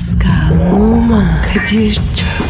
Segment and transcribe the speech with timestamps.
[0.00, 2.49] Pascal, Oman, Kadir çok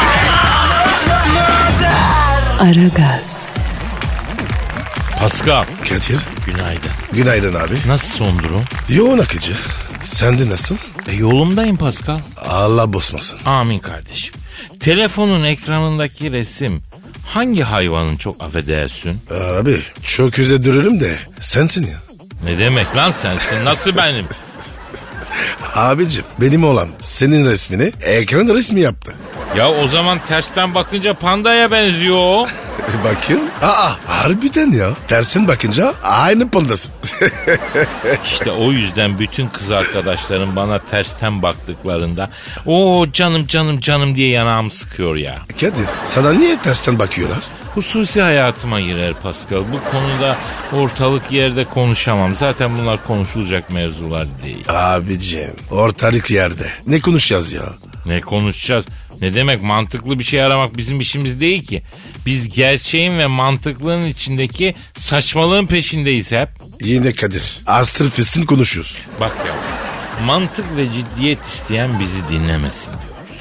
[2.61, 3.49] Aragaz,
[5.19, 6.19] Pascal Kadir.
[6.45, 6.91] günaydın.
[7.11, 7.73] Günaydın abi.
[7.87, 8.63] Nasıl son durum?
[8.89, 9.53] Yoğun akıcı.
[10.03, 10.75] Sen de nasıl?
[11.07, 12.19] E, yolumdayım Pascal.
[12.37, 13.39] Allah bozmasın.
[13.45, 14.35] Amin kardeşim.
[14.79, 16.81] Telefonun ekranındaki resim
[17.27, 19.21] hangi hayvanın çok affedersin?
[19.59, 21.97] Abi çok yüze dürürüm de sensin ya.
[22.43, 23.65] Ne demek lan sensin?
[23.65, 24.25] Nasıl benim?
[25.75, 29.13] Abicim benim olan senin resmini ekran resmi yaptı.
[29.57, 32.45] Ya o zaman tersten bakınca pandaya benziyor o.
[33.03, 33.41] Bakayım.
[33.61, 34.89] Aa harbiden ya.
[35.07, 36.93] Tersin bakınca aynı pandasın.
[38.25, 42.29] İşte o yüzden bütün kız arkadaşlarım bana tersten baktıklarında
[42.65, 45.37] o canım canım canım diye yanağımı sıkıyor ya.
[45.61, 47.39] Kadir sana niye tersten bakıyorlar?
[47.75, 49.57] Hususi hayatıma girer Pascal.
[49.71, 50.37] Bu konuda
[50.83, 52.35] ortalık yerde konuşamam.
[52.35, 54.65] Zaten bunlar konuşulacak mevzular değil.
[54.67, 56.67] Abicim ortalık yerde.
[56.87, 57.63] Ne konuşacağız ya?
[58.05, 58.85] Ne konuşacağız?
[59.21, 61.83] Ne demek mantıklı bir şey aramak bizim işimiz değil ki.
[62.25, 66.49] Biz gerçeğin ve mantıklığın içindeki saçmalığın peşindeyiz hep.
[66.81, 67.59] Yine Kadir.
[67.67, 68.97] Astrofistin konuşuyoruz.
[69.19, 69.55] Bak ya
[70.25, 73.35] mantık ve ciddiyet isteyen bizi dinlemesin diyoruz.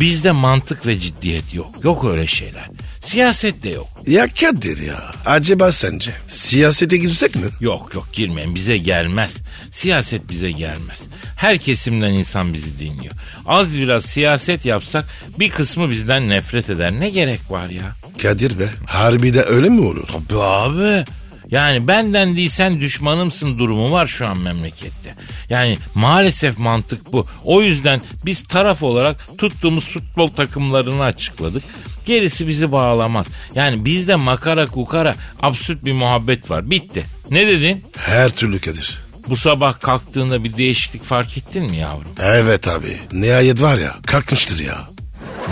[0.00, 1.84] Bizde mantık ve ciddiyet yok.
[1.84, 2.68] Yok öyle şeyler.
[3.02, 3.88] Siyaset de yok.
[4.06, 5.12] Ya Kadir ya.
[5.26, 7.42] Acaba sence siyasete girsek mi?
[7.60, 9.36] Yok yok girmeyin bize gelmez.
[9.72, 11.00] Siyaset bize gelmez.
[11.36, 13.14] Her kesimden insan bizi dinliyor.
[13.46, 15.04] Az biraz siyaset yapsak
[15.38, 16.92] bir kısmı bizden nefret eder.
[16.92, 17.92] Ne gerek var ya?
[18.22, 18.68] Kadir be.
[18.86, 20.08] Harbide öyle mi olur?
[20.28, 21.04] Tabii abi.
[21.50, 25.14] Yani benden değilsen düşmanımsın durumu var şu an memlekette.
[25.50, 27.26] Yani maalesef mantık bu.
[27.44, 31.62] O yüzden biz taraf olarak tuttuğumuz futbol takımlarını açıkladık.
[32.06, 33.26] Gerisi bizi bağlamaz.
[33.54, 36.70] Yani bizde makara kukara absürt bir muhabbet var.
[36.70, 37.04] Bitti.
[37.30, 37.84] Ne dedin?
[37.98, 38.98] Her türlü Kadir.
[39.28, 42.08] Bu sabah kalktığında bir değişiklik fark ettin mi yavrum?
[42.22, 42.96] Evet abi.
[43.12, 44.78] Nihayet var ya kalkmıştır ya.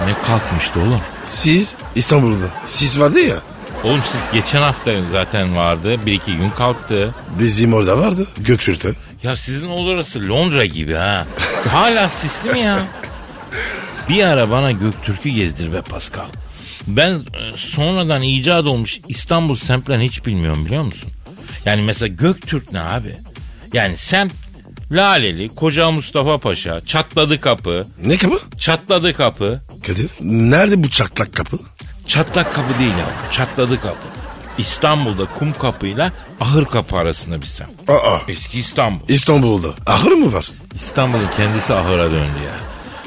[0.07, 1.01] Ne kalkmıştı oğlum?
[1.25, 2.47] Siz İstanbul'da.
[2.65, 3.37] Siz vardı ya.
[3.85, 6.07] Oğlum siz geçen hafta zaten vardı.
[6.07, 7.15] Bir iki gün kalktı.
[7.39, 8.29] Bizim orada vardı.
[8.39, 8.93] Göktürk'te.
[9.23, 11.27] Ya sizin orası Londra gibi ha.
[11.69, 12.79] Hala sisli mi ya?
[14.11, 16.27] Bir ara bana Göktürk'ü gezdir be Pascal.
[16.87, 21.11] Ben e, sonradan icat olmuş İstanbul semtlerini hiç bilmiyorum biliyor musun?
[21.65, 23.17] Yani mesela Göktürk ne abi?
[23.73, 24.33] Yani semt
[24.93, 28.41] Laleli, Koca Mustafa Paşa, Çatladı Kapı, Ne kapı?
[28.59, 30.11] Çatladı Kapı, Kadir.
[30.21, 31.59] Nerede bu çatlak kapı?
[32.07, 34.09] Çatlak Kapı değil abi, Çatladı Kapı.
[34.59, 37.71] İstanbul'da Kum Kapı'yla Ahır Kapı arasında bir semt.
[37.89, 38.19] Aa.
[38.29, 39.09] Eski İstanbul.
[39.09, 39.75] İstanbul'da.
[39.87, 40.51] Ahır mı var?
[40.75, 42.57] İstanbul'un kendisi ahıra döndü ya.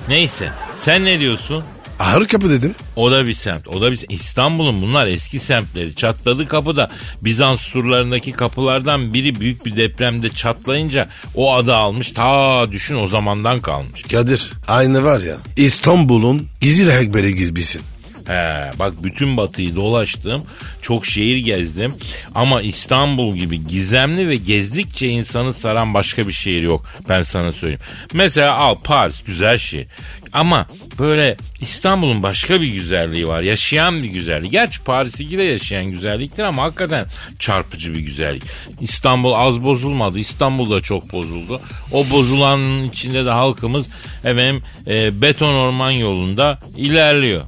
[0.08, 0.52] Neyse
[0.86, 1.64] sen ne diyorsun?
[2.00, 2.76] Ahır kapı dedim.
[2.96, 3.68] O da bir semt.
[3.68, 5.96] O da bir İstanbul'un bunlar eski semtleri.
[5.96, 6.90] Çatladı kapıda
[7.22, 12.12] Bizans surlarındaki kapılardan biri büyük bir depremde çatlayınca o adı almış.
[12.12, 14.04] Ta düşün o zamandan kalmış.
[14.04, 14.54] Kadir.
[14.68, 15.36] Aynı var ya.
[15.58, 17.82] İstanbul'un gizli rehberi gibisin.
[18.28, 20.44] He, bak bütün batıyı dolaştım.
[20.82, 21.94] Çok şehir gezdim.
[22.36, 26.86] Ama İstanbul gibi gizemli ve gezdikçe insanı saran başka bir şehir yok.
[27.10, 27.82] Ben sana söyleyeyim.
[28.14, 29.88] Mesela al Paris güzel şehir.
[30.34, 30.68] Ama
[31.00, 33.42] böyle İstanbul'un başka bir güzelliği var.
[33.42, 34.52] Yaşayan bir güzelliği.
[34.52, 37.06] Gerçi Paris'i de yaşayan güzelliktir ama hakikaten
[37.40, 38.44] çarpıcı bir güzellik.
[38.82, 40.20] İstanbul az bozulmadı.
[40.20, 41.62] İstanbul da çok bozuldu.
[41.92, 43.88] O bozulanın içinde de halkımız
[44.24, 47.42] efendim, e, beton orman yolunda ilerliyor.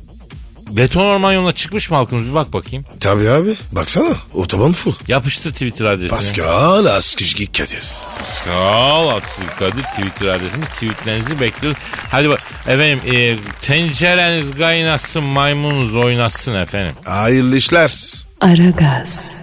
[0.70, 2.86] Beton orman yoluna çıkmış mı halkımız bir bak bakayım.
[3.00, 3.56] Tabii abi.
[3.72, 4.14] Baksana.
[4.34, 4.94] Otoban full.
[5.08, 6.10] Yapıştır Twitter adresini.
[6.10, 7.84] Pascal Askışgi Kadir.
[8.20, 10.66] Pascal Aksız Kadir Twitter adresini.
[10.66, 11.82] Tweetlerinizi bekliyoruz.
[12.12, 16.96] Hadi bak efendim e, tencereniz kaynasın maymununuz oynasın efendim.
[17.06, 18.14] Hayırlı işler.
[18.42, 19.42] Aragaz.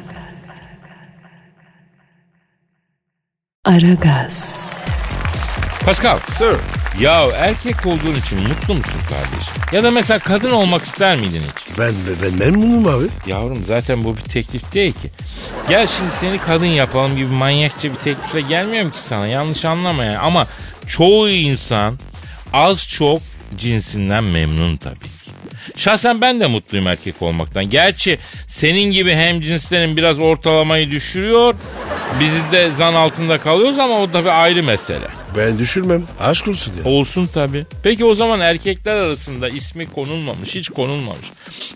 [3.64, 4.60] Aragaz.
[5.86, 6.56] Pascal Sir.
[7.00, 9.54] Ya erkek olduğun için mutlu musun kardeşim?
[9.72, 11.78] Ya da mesela kadın olmak ister miydin hiç?
[11.78, 11.92] Ben,
[12.22, 13.06] ben memnunum abi.
[13.26, 15.10] Yavrum zaten bu bir teklif değil ki.
[15.68, 19.26] Gel şimdi seni kadın yapalım gibi manyakça bir teklifle gelmiyorum ki sana.
[19.26, 20.18] Yanlış anlama yani.
[20.18, 20.46] Ama
[20.88, 21.98] çoğu insan
[22.52, 23.22] az çok
[23.58, 25.30] cinsinden memnun tabii ki.
[25.76, 27.70] Şahsen ben de mutluyum erkek olmaktan.
[27.70, 28.18] Gerçi
[28.52, 31.54] senin gibi hem cinslerin biraz ortalamayı düşürüyor
[32.20, 35.06] Bizi de zan altında kalıyoruz ama o tabii ayrı mesele.
[35.36, 36.04] Ben düşürmem.
[36.20, 36.90] Aşk olsun ya.
[36.90, 37.66] Olsun tabii.
[37.82, 41.26] Peki o zaman erkekler arasında ismi konulmamış, hiç konulmamış.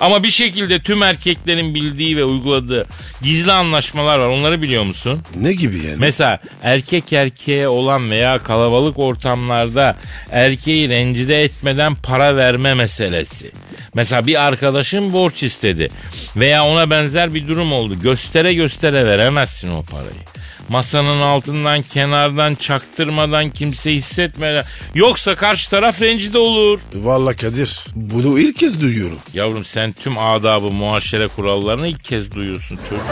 [0.01, 2.87] Ama bir şekilde tüm erkeklerin bildiği ve uyguladığı
[3.23, 4.27] gizli anlaşmalar var.
[4.27, 5.21] Onları biliyor musun?
[5.37, 5.97] Ne gibi yani?
[5.99, 9.97] Mesela erkek erkeğe olan veya kalabalık ortamlarda
[10.31, 13.51] erkeği rencide etmeden para verme meselesi.
[13.95, 15.89] Mesela bir arkadaşın borç istedi
[16.37, 18.01] veya ona benzer bir durum oldu.
[18.01, 20.27] Göstere göstere veremezsin o parayı.
[20.69, 24.65] Masanın altından, kenardan, çaktırmadan, kimse hissetmeden.
[24.95, 26.81] Yoksa karşı taraf rencide olur.
[26.95, 29.19] Vallahi Kadir bunu ilk kez duyuyorum.
[29.35, 33.03] Yavrum sen tüm adabı muaşere kurallarını ilk kez duyuyorsun çocuğum.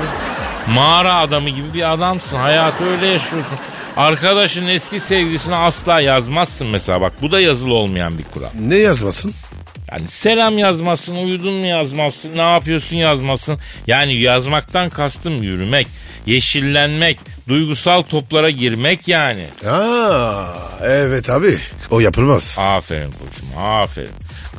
[0.74, 2.36] Mağara adamı gibi bir adamsın.
[2.36, 3.58] Hayatı öyle yaşıyorsun.
[3.96, 7.12] Arkadaşın eski sevgilisine asla yazmazsın mesela bak.
[7.22, 8.48] Bu da yazılı olmayan bir kural.
[8.60, 9.34] Ne yazmasın?
[9.92, 13.58] Yani selam yazmasın, uyudun mu yazmasın, ne yapıyorsun yazmasın.
[13.86, 15.86] Yani yazmaktan kastım yürümek,
[16.26, 19.44] yeşillenmek, duygusal toplara girmek yani.
[19.66, 20.44] Aa,
[20.82, 21.58] evet abi.
[21.90, 22.56] O yapılmaz.
[22.58, 24.10] Aferin koçum aferin.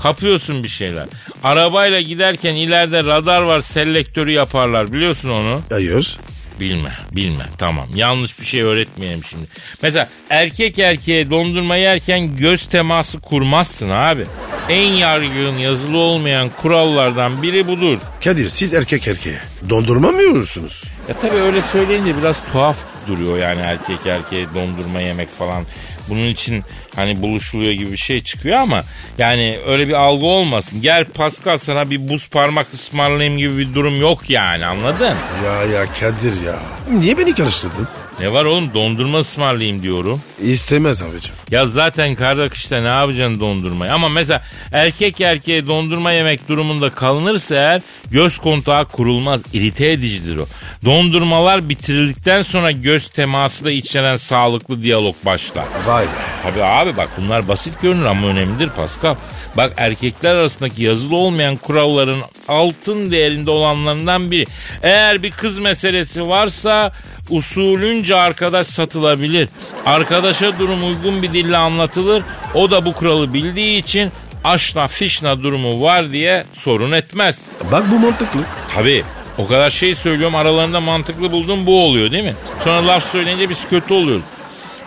[0.02, 1.06] Kapıyorsun bir şeyler.
[1.44, 5.62] Arabayla giderken ileride radar var selektörü yaparlar biliyorsun onu.
[5.70, 6.18] Hayır.
[6.60, 9.46] Bilme bilme tamam yanlış bir şey öğretmeyelim şimdi.
[9.82, 14.26] Mesela erkek erkeğe dondurma yerken göz teması kurmazsın abi.
[14.70, 17.98] En yargın yazılı olmayan kurallardan biri budur.
[18.24, 19.40] Kadir siz erkek erkeğe
[19.70, 20.84] dondurma mı yiyorsunuz?
[21.10, 22.78] Ya tabii öyle söyleyince biraz tuhaf
[23.08, 25.66] duruyor yani erkek erkeğe dondurma yemek falan.
[26.10, 26.64] Bunun için
[26.96, 28.84] hani buluşuluyor gibi bir şey çıkıyor ama
[29.18, 30.82] yani öyle bir algı olmasın.
[30.82, 35.16] Gel Pascal sana bir buz parmak ısmarlayayım gibi bir durum yok yani anladın?
[35.46, 36.56] Ya ya Kadir ya.
[36.92, 37.88] Niye beni karıştırdın?
[38.20, 40.22] Ne var oğlum dondurma ısmarlayayım diyorum.
[40.42, 41.36] İstemez abicim.
[41.52, 43.94] Ya zaten karda kışta ne yapacaksın dondurmayı?
[43.94, 47.82] Ama mesela erkek erkeğe dondurma yemek durumunda kalınırsa eğer
[48.12, 49.42] göz kontağı kurulmaz.
[49.54, 50.46] irite edicidir o.
[50.86, 55.66] Dondurmalar bitirildikten sonra göz teması da içeren sağlıklı diyalog başlar.
[55.88, 56.10] Vay be.
[56.44, 59.16] Tabii abi bak bunlar basit görünür ama önemlidir Pascal.
[59.58, 64.46] Bak erkekler arasındaki yazılı olmayan kuralların altın değerinde olanlarından biri.
[64.84, 66.92] Eğer bir kız meselesi varsa
[67.30, 69.50] usulünce arkadaş satılabilir.
[69.86, 72.24] Arkadaşa durum uygun bir dille anlatılır.
[72.54, 74.12] O da bu kuralı bildiği için
[74.44, 77.40] aşna fişna durumu var diye sorun etmez.
[77.72, 78.40] Bak bu mantıklı.
[78.76, 79.04] Tabii
[79.38, 82.34] o kadar şey söylüyorum aralarında mantıklı bulduğum bu oluyor değil mi?
[82.64, 84.24] Sonra laf söyleyince biz kötü oluyoruz.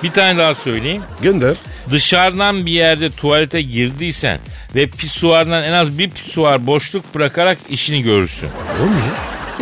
[0.03, 1.03] Bir tane daha söyleyeyim.
[1.23, 1.57] Gönder.
[1.91, 4.39] Dışarıdan bir yerde tuvalete girdiysen
[4.75, 8.49] ve pisuardan en az bir pisuar boşluk bırakarak işini görürsün.
[8.83, 9.13] O niye?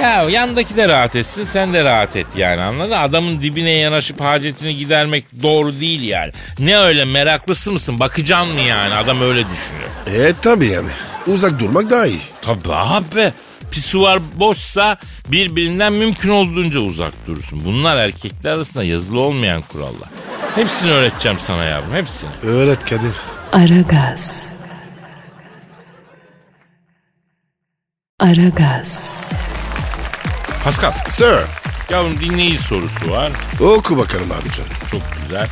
[0.01, 2.99] Ya yandaki de rahat etsin sen de rahat et yani anladın mı?
[2.99, 6.33] Adamın dibine yanaşıp hacetini gidermek doğru değil yani.
[6.59, 9.89] Ne öyle meraklısı mısın bakacaksın mı yani adam öyle düşünüyor.
[10.29, 10.89] E tabi yani.
[11.27, 12.21] Uzak durmak daha iyi.
[12.43, 13.33] Tabii abi
[13.71, 14.97] pisuar boşsa
[15.29, 17.63] birbirinden mümkün olduğunca uzak durursun.
[17.65, 20.09] Bunlar erkekler arasında yazılı olmayan kurallar.
[20.55, 22.31] Hepsini öğreteceğim sana yavrum hepsini.
[22.43, 23.13] Öğret Kadir.
[23.53, 24.53] Aragaz.
[28.21, 29.11] Aragaz.
[30.67, 31.39] Pascal Sir.
[31.91, 33.33] yavrum dinleyici sorusu var.
[33.61, 34.65] Oku bakalım abicim.
[34.91, 35.47] Çok güzel.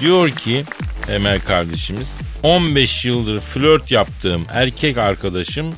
[0.00, 0.64] Diyor ki
[1.08, 2.08] Emel kardeşimiz
[2.42, 5.74] 15 yıldır flört yaptığım erkek arkadaşım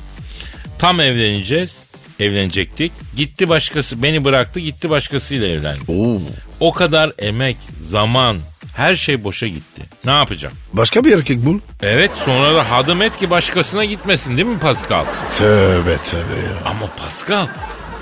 [0.79, 1.83] tam evleneceğiz.
[2.19, 2.91] Evlenecektik.
[3.15, 5.91] Gitti başkası beni bıraktı gitti başkasıyla evlendi.
[5.91, 6.19] Oo.
[6.59, 8.39] O kadar emek, zaman,
[8.75, 9.81] her şey boşa gitti.
[10.05, 10.55] Ne yapacağım?
[10.73, 11.59] Başka bir erkek bul.
[11.81, 15.05] Evet sonra da hadım et ki başkasına gitmesin değil mi Pascal?
[15.37, 16.65] Tövbe tövbe ya.
[16.65, 17.47] Ama Pascal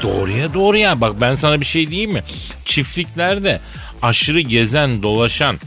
[0.05, 2.23] doğruya doğruya bak ben sana bir şey diyeyim mi?
[2.65, 3.59] Çiftliklerde
[4.01, 5.57] aşırı gezen dolaşan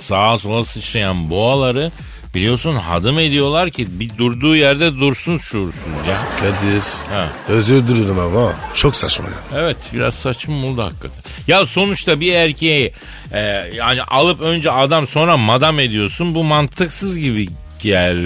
[0.00, 1.90] sağa sola sıçrayan boğaları
[2.34, 6.22] biliyorsun hadım ediyorlar ki bir durduğu yerde dursun şuursuz ya.
[6.36, 6.82] Kadir.
[7.14, 7.28] Ha.
[7.48, 9.60] Özür dilerim ama çok saçma ya.
[9.60, 11.22] Evet biraz saçma oldu hakikaten.
[11.46, 12.92] Ya sonuçta bir erkeği
[13.32, 13.40] e,
[13.74, 17.48] yani alıp önce adam sonra madam ediyorsun bu mantıksız gibi
[17.82, 18.18] gel.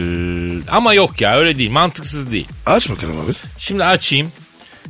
[0.70, 2.48] Ama yok ya öyle değil mantıksız değil.
[2.66, 3.32] Aç bakalım abi.
[3.58, 4.32] Şimdi açayım.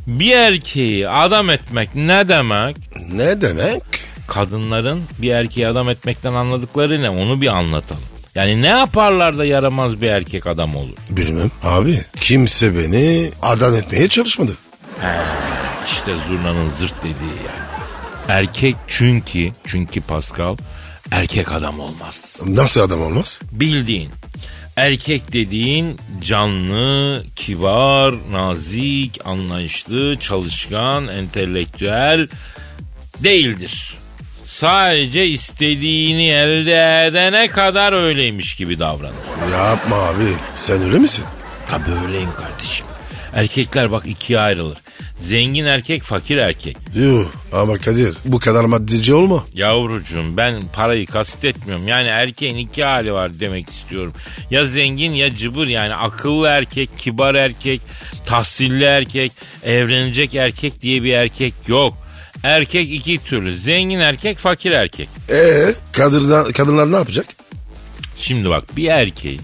[0.06, 2.76] Bir erkeği adam etmek ne demek?
[3.12, 3.82] Ne demek?
[4.28, 7.10] Kadınların bir erkeği adam etmekten anladıkları ne?
[7.10, 8.02] Onu bir anlatalım.
[8.34, 10.96] Yani ne yaparlar da yaramaz bir erkek adam olur?
[11.10, 11.50] Bilmem.
[11.62, 14.52] Abi kimse beni adan etmeye çalışmadı.
[15.86, 17.64] İşte zurnanın zırt dediği yani.
[18.28, 20.56] Erkek çünkü, çünkü Pascal
[21.10, 22.36] erkek adam olmaz.
[22.46, 23.40] Nasıl adam olmaz?
[23.52, 24.10] Bildiğin
[24.76, 32.28] erkek dediğin canlı, kibar, nazik, anlayışlı, çalışkan, entelektüel
[33.18, 33.94] değildir.
[34.44, 39.14] Sadece istediğini elde edene kadar öyleymiş gibi davranır.
[39.52, 40.24] Yapma abi.
[40.54, 41.24] Sen öyle misin?
[41.70, 42.86] Tabii öyleyim kardeşim.
[43.34, 44.78] Erkekler bak ikiye ayrılır.
[45.20, 46.76] Zengin erkek fakir erkek.
[46.94, 49.44] Yuh ama Kadir bu kadar maddeci olma.
[49.54, 51.88] Yavrucuğum ben parayı kastetmiyorum.
[51.88, 54.12] Yani erkeğin iki hali var demek istiyorum.
[54.50, 57.80] Ya zengin ya cıbır yani akıllı erkek, kibar erkek,
[58.26, 59.32] tahsilli erkek,
[59.64, 61.94] evlenecek erkek diye bir erkek yok.
[62.42, 63.56] Erkek iki türlü.
[63.58, 65.08] Zengin erkek, fakir erkek.
[65.30, 67.26] Ee kadınlar, kadınlar ne yapacak?
[68.16, 69.40] Şimdi bak bir erkeği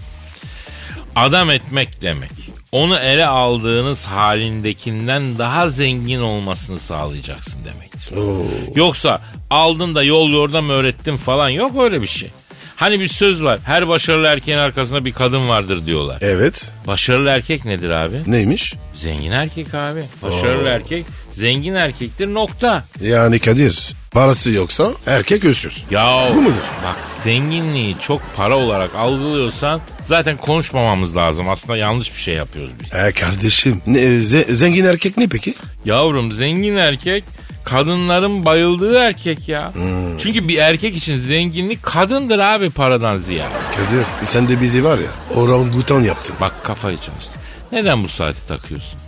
[1.15, 2.31] adam etmek demek.
[2.71, 8.17] Onu ele aldığınız halindekinden daha zengin olmasını sağlayacaksın demektir.
[8.17, 8.45] Oo.
[8.75, 12.29] Yoksa aldın da yol yordam öğrettin falan yok öyle bir şey.
[12.75, 16.17] Hani bir söz var her başarılı erkeğin arkasında bir kadın vardır diyorlar.
[16.21, 18.15] Evet Başarılı erkek nedir abi?
[18.27, 18.73] neymiş?
[18.95, 20.03] Zengin erkek abi.
[20.21, 22.83] Başarılı erkek zengin erkektir nokta.
[23.01, 25.73] Yani Kadir parası yoksa erkek ösür.
[25.91, 26.55] Ya Bu mudur?
[26.85, 31.49] bak zenginliği çok para olarak algılıyorsan zaten konuşmamamız lazım.
[31.49, 32.93] Aslında yanlış bir şey yapıyoruz biz.
[32.93, 35.53] E kardeşim ne, ze- zengin erkek ne peki?
[35.85, 37.23] Yavrum zengin erkek
[37.63, 39.73] kadınların bayıldığı erkek ya.
[39.73, 40.17] Hmm.
[40.17, 43.53] Çünkü bir erkek için zenginlik kadındır abi paradan ziyade.
[43.75, 46.35] Kadir sen de bizi var ya orangutan yaptın.
[46.41, 47.35] Bak kafayı çalıştır.
[47.71, 48.99] Neden bu saati takıyorsun?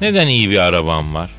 [0.00, 1.30] Neden iyi bir araban var?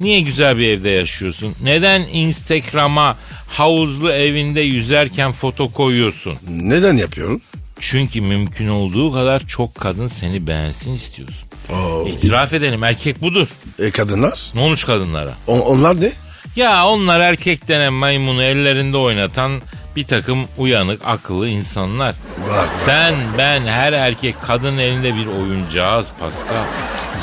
[0.00, 1.54] Niye güzel bir evde yaşıyorsun?
[1.62, 3.16] Neden Instagram'a
[3.48, 6.34] havuzlu evinde yüzerken foto koyuyorsun?
[6.50, 7.40] Neden yapıyorum?
[7.80, 11.48] Çünkü mümkün olduğu kadar çok kadın seni beğensin istiyorsun.
[11.72, 12.08] Oo.
[12.08, 13.48] İtiraf edelim erkek budur.
[13.78, 14.50] E kadınlar?
[14.54, 15.34] Ne olmuş kadınlara?
[15.46, 16.12] O- onlar ne?
[16.56, 19.62] Ya onlar erkek denen maymunu ellerinde oynatan
[19.96, 22.14] bir takım uyanık akıllı insanlar.
[22.50, 22.68] Bak.
[22.84, 26.64] Sen ben her erkek kadın elinde bir oyuncağız Pascal.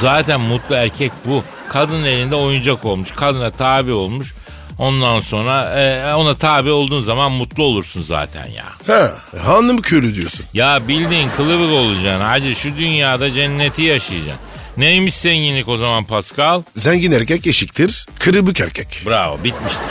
[0.02, 1.44] Zaten mutlu erkek bu.
[1.70, 3.12] Kadın elinde oyuncak olmuş.
[3.12, 4.34] Kadına tabi olmuş.
[4.78, 8.66] Ondan sonra e, ona tabi olduğun zaman mutlu olursun zaten ya.
[8.88, 9.12] Ha,
[9.46, 10.46] hanım körü diyorsun.
[10.54, 12.26] Ya bildiğin kılıbık olacaksın.
[12.26, 14.42] Hacı şu dünyada cenneti yaşayacaksın.
[14.78, 16.62] Neymiş zenginlik o zaman Pascal?
[16.76, 19.04] Zengin erkek eşiktir, kırıbık erkek.
[19.06, 19.82] Bravo bitmiştir.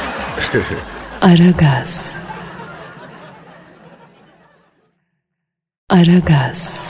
[1.22, 2.22] Aragaz.
[5.92, 6.80] Aragaz.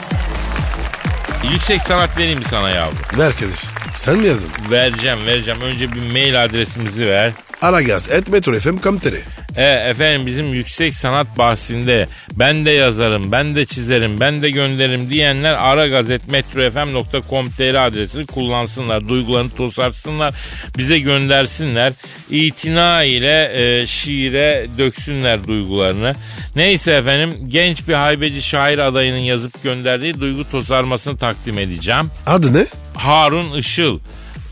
[1.53, 2.99] Yüksek sanat vereyim mi sana yavrum?
[3.19, 3.61] Ver Kadir.
[3.95, 4.51] Sen mi yazdın?
[4.71, 5.61] Vereceğim vereceğim.
[5.61, 7.33] Önce bir mail adresimizi ver.
[7.63, 9.15] Aragaz et metrofm.com.tr
[9.57, 15.11] E, efendim bizim yüksek sanat bahsinde ben de yazarım, ben de çizerim, ben de gönderirim
[15.11, 19.09] diyenler aragazetmetrofm.com.tr adresini kullansınlar.
[19.09, 20.35] Duygularını tosarsınlar,
[20.79, 21.93] bize göndersinler.
[22.31, 26.15] İtina ile e, şiire döksünler duygularını.
[26.57, 32.11] Neyse efendim genç bir haybeci şair adayının yazıp gönderdiği duygu tosarmasını takdim edeceğim.
[32.27, 32.67] Adı ne?
[32.95, 33.99] Harun Işıl.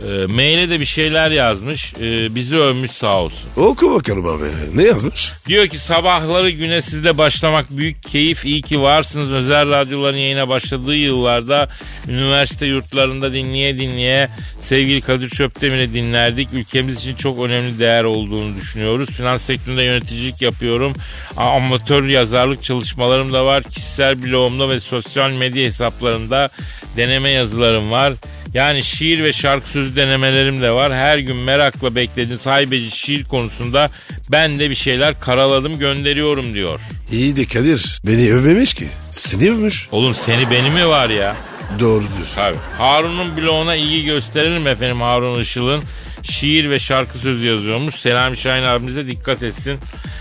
[0.09, 1.95] E, maile de bir şeyler yazmış.
[2.01, 3.51] E, bizi övmüş sağ olsun.
[3.57, 4.45] Oku bakalım abi.
[4.75, 5.33] Ne yazmış?
[5.47, 8.47] Diyor ki sabahları güne sizle başlamak büyük keyif.
[8.47, 9.33] İyi ki varsınız.
[9.33, 11.69] Özel radyoların yayına başladığı yıllarda
[12.09, 14.29] üniversite yurtlarında dinleye dinleye
[14.61, 16.49] sevgili Kadir Çöptemir'i dinlerdik.
[16.53, 19.11] Ülkemiz için çok önemli değer olduğunu düşünüyoruz.
[19.11, 20.93] Finans sektöründe yöneticilik yapıyorum.
[21.37, 23.63] Amatör yazarlık çalışmalarım da var.
[23.63, 26.47] Kişisel blogumda ve sosyal medya hesaplarında
[26.97, 28.13] deneme yazılarım var.
[28.55, 30.95] Yani şiir ve şarkı sözü denemelerim de var.
[30.95, 33.89] Her gün merakla beklediğim sahibici şiir konusunda
[34.33, 36.81] ben de bir şeyler karaladım gönderiyorum diyor.
[37.13, 38.01] İyi de Kadir.
[38.07, 38.89] Beni övmemiş ki.
[39.11, 39.89] Seni övmüş.
[39.93, 41.37] Oğlum seni beni mi var ya?
[41.81, 42.07] Doğrudur.
[42.35, 42.57] Tabii.
[42.79, 45.83] Harun'un bloğuna ilgi gösterelim efendim Harun Işıl'ın.
[46.23, 47.95] Şiir ve şarkı sözü yazıyormuş.
[47.95, 49.79] Selami Şahin abimiz de dikkat etsin.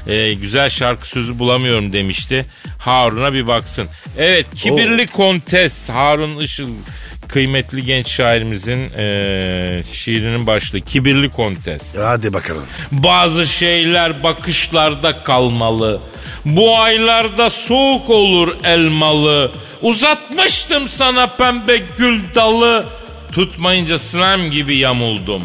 [0.07, 2.45] Ee, güzel şarkı sözü bulamıyorum demişti.
[2.79, 3.85] Harun'a bir baksın.
[4.17, 6.69] Evet Kibirli Kontes Harun Işıl
[7.29, 11.81] kıymetli genç şairimizin eee, şiirinin başlığı Kibirli Kontes.
[11.97, 12.63] Hadi bakalım.
[12.91, 16.01] Bazı şeyler bakışlarda kalmalı.
[16.45, 19.51] Bu aylarda soğuk olur elmalı.
[19.81, 22.85] Uzatmıştım sana pembe gül dalı.
[23.31, 25.43] Tutmayınca slime gibi yamuldum.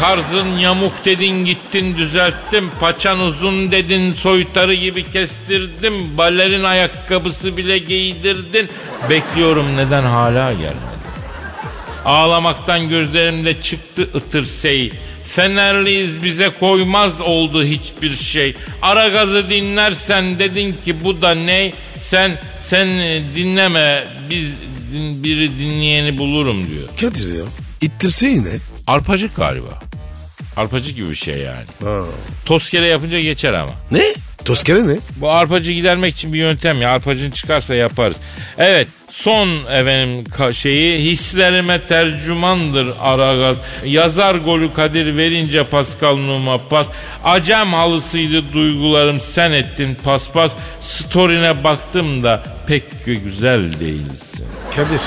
[0.00, 2.70] Tarzın yamuk dedin gittin düzelttim.
[2.80, 6.18] Paçan uzun dedin soytarı gibi kestirdim.
[6.18, 8.68] Balerin ayakkabısı bile giydirdin.
[9.10, 10.87] Bekliyorum neden hala gelmedi.
[12.08, 14.92] Ağlamaktan gözlerimde çıktı ıtır sey.
[15.32, 18.54] Fenerliyiz bize koymaz oldu hiçbir şey.
[18.82, 21.72] Ara gazı dinlersen dedin ki bu da ne?
[21.98, 24.48] Sen sen e, dinleme biz
[24.92, 26.88] din- biri dinleyeni bulurum diyor.
[27.00, 27.44] Kadir ya.
[27.80, 28.48] İttirse yine.
[28.86, 29.80] Arpacık galiba.
[30.56, 31.66] Arpacık gibi bir şey yani.
[31.84, 32.04] Ha.
[32.46, 33.72] Toskere yapınca geçer ama.
[33.90, 34.04] Ne?
[34.44, 34.96] Toskere ne?
[35.16, 36.90] Bu arpacı gidermek için bir yöntem ya.
[36.90, 38.16] Arpacın çıkarsa yaparız.
[38.58, 43.56] Evet Son efendim şeyi hislerime tercümandır Aragaz.
[43.84, 46.86] Yazar golü Kadir verince Pascal Numa pas.
[47.24, 50.52] Acem halısıydı duygularım sen ettin paspas.
[50.80, 54.46] Story'ne baktım da pek güzel değilsin.
[54.76, 55.00] Kadir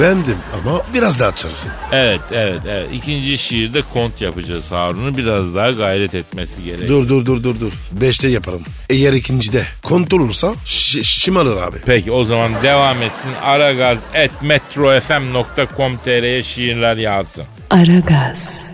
[0.00, 1.72] bendim ama biraz daha açarsın.
[1.92, 2.86] Evet evet evet.
[2.94, 5.16] İkinci şiirde kont yapacağız Harun'u.
[5.16, 6.88] Biraz daha gayret etmesi gerek.
[6.88, 7.72] Dur dur dur dur dur.
[7.92, 8.62] Beşte yaparım.
[8.90, 11.76] Eğer ikincide kontrol olursa şi- şımarır abi.
[11.86, 13.30] Peki o zaman devam etsin.
[13.44, 17.44] aragaz.metrofm.com.tr'ye şiirler yazsın.
[17.70, 18.70] Aragaz.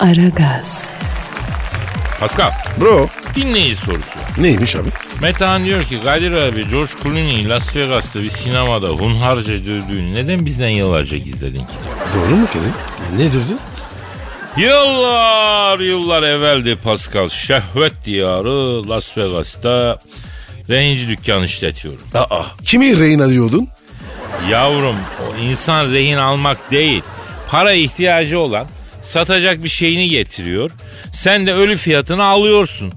[0.00, 0.96] Aragaz.
[2.20, 2.50] Pascal
[2.80, 4.18] Bro dinleyici sorusu.
[4.38, 4.88] neymiş abi?
[5.22, 10.68] Metehan diyor ki Kadir abi George Clooney'i Las Vegas'ta bir sinemada hunharca dövdüğünü neden bizden
[10.68, 11.72] yıllarca gizledin ki?
[12.14, 12.72] Doğru mu Kadir?
[13.24, 13.58] Ne dövdün?
[14.56, 17.28] Yıllar yıllar evveldi Pascal.
[17.28, 19.98] Şehvet diyarı Las Vegas'ta
[20.70, 22.00] rehinci dükkan işletiyorum.
[22.14, 23.68] Aa kimi rehin alıyordun?
[24.50, 27.02] Yavrum o insan rehin almak değil.
[27.50, 28.66] Para ihtiyacı olan
[29.02, 30.70] satacak bir şeyini getiriyor.
[31.12, 32.92] Sen de ölü fiyatını alıyorsun.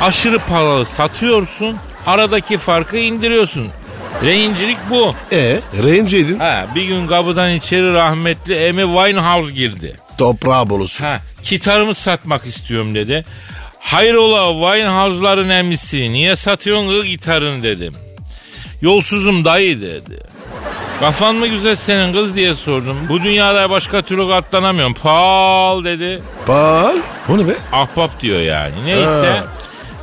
[0.00, 1.76] Aşırı paralı satıyorsun.
[2.06, 3.66] Aradaki farkı indiriyorsun.
[4.22, 5.14] Rehincilik bu.
[5.32, 6.38] E rehinceydin.
[6.38, 10.05] Ha, bir gün kapıdan içeri rahmetli Amy Winehouse girdi.
[10.18, 11.04] Toprağı bolusu.
[11.04, 13.24] Ha, gitarımı satmak istiyorum dedi.
[13.78, 17.94] Hayrola Winehouse'ların emisi niye satıyorsun kız gitarını dedim.
[18.80, 20.20] Yolsuzum dayı dedi.
[21.00, 22.96] Kafan mı güzel senin kız diye sordum.
[23.08, 24.94] Bu dünyada başka türlü katlanamıyorum.
[24.94, 26.22] Paul dedi.
[26.46, 26.96] Pal.
[27.28, 27.52] O ne be?
[27.72, 28.74] Ahbap diyor yani.
[28.84, 29.30] Neyse.
[29.30, 29.44] Ha.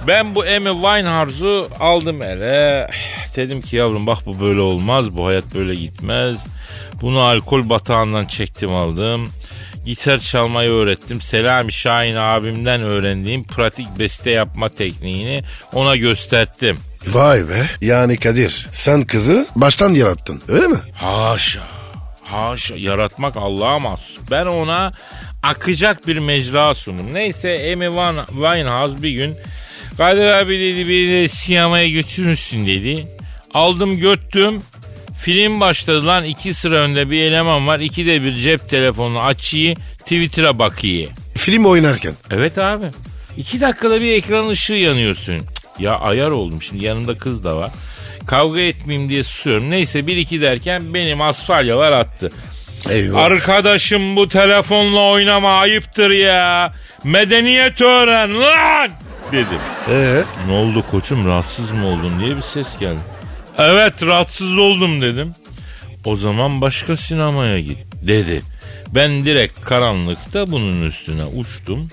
[0.08, 2.89] Ben bu Amy Winehouse'u aldım ele.
[3.36, 5.17] Dedim ki yavrum bak bu böyle olmaz.
[5.17, 6.46] Bu hayat böyle gitmez.
[7.01, 9.29] Bunu alkol batağından çektim aldım.
[9.86, 11.22] Gitar çalmayı öğrettim.
[11.22, 16.78] Selami Şahin abimden öğrendiğim pratik beste yapma tekniğini ona gösterdim.
[17.08, 17.66] Vay be.
[17.82, 20.78] Yani Kadir sen kızı baştan yarattın öyle mi?
[20.96, 21.62] Haşa.
[22.24, 22.75] Haşa.
[22.75, 24.18] Yaratmak Allah'a mahsus.
[24.32, 24.94] Ben ona
[25.44, 27.13] akacak bir mecra sundum.
[27.13, 29.36] Neyse Amy Van- Winehouse bir gün
[29.98, 33.08] Kadir abi dedi beni sinemaya götürürsün dedi.
[33.54, 34.62] Aldım göttüm.
[35.24, 37.80] Film başladı lan iki sıra önde bir eleman var.
[37.80, 41.10] İkide bir cep telefonunu açıyı Twitter'a bakıyı.
[41.36, 42.13] Film oynarken.
[42.32, 42.86] Evet abi.
[43.38, 45.38] İki dakikada bir ekran ışığı yanıyorsun.
[45.38, 45.48] Cık,
[45.80, 47.72] Ya ayar oldum şimdi yanımda kız da var.
[48.27, 49.70] Kavga etmeyeyim diye susuyorum.
[49.72, 52.31] Neyse bir iki derken benim asfalyalar attı.
[52.90, 53.25] Eyvah.
[53.25, 56.74] Arkadaşım bu telefonla oynama ayıptır ya.
[57.03, 58.90] Medeniyet öğren lan
[59.31, 59.59] dedim.
[59.90, 63.00] Ee, Ne oldu koçum rahatsız mı oldun diye bir ses geldi.
[63.57, 65.31] Evet rahatsız oldum dedim.
[66.05, 68.42] O zaman başka sinemaya git dedi.
[68.96, 71.87] Ben direkt karanlıkta bunun üstüne uçtum.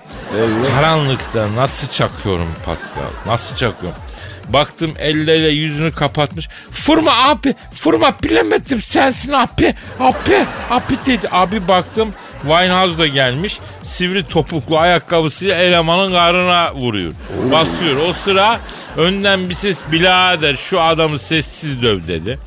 [0.75, 3.11] Karanlıkta nasıl çakıyorum Pascal?
[3.27, 3.99] Nasıl çakıyorum?
[4.49, 6.49] Baktım elleriyle yüzünü kapatmış.
[6.71, 11.29] Fırma abi, fırma bilemedim sensin abi, abi, abi dedi.
[11.31, 13.59] Abi baktım Winehouse da gelmiş.
[13.83, 17.13] Sivri topuklu ayakkabısıyla elemanın karnına vuruyor.
[17.53, 17.97] Basıyor.
[18.09, 18.61] O sıra
[18.97, 22.39] önden bir ses birader şu adamı sessiz döv dedi.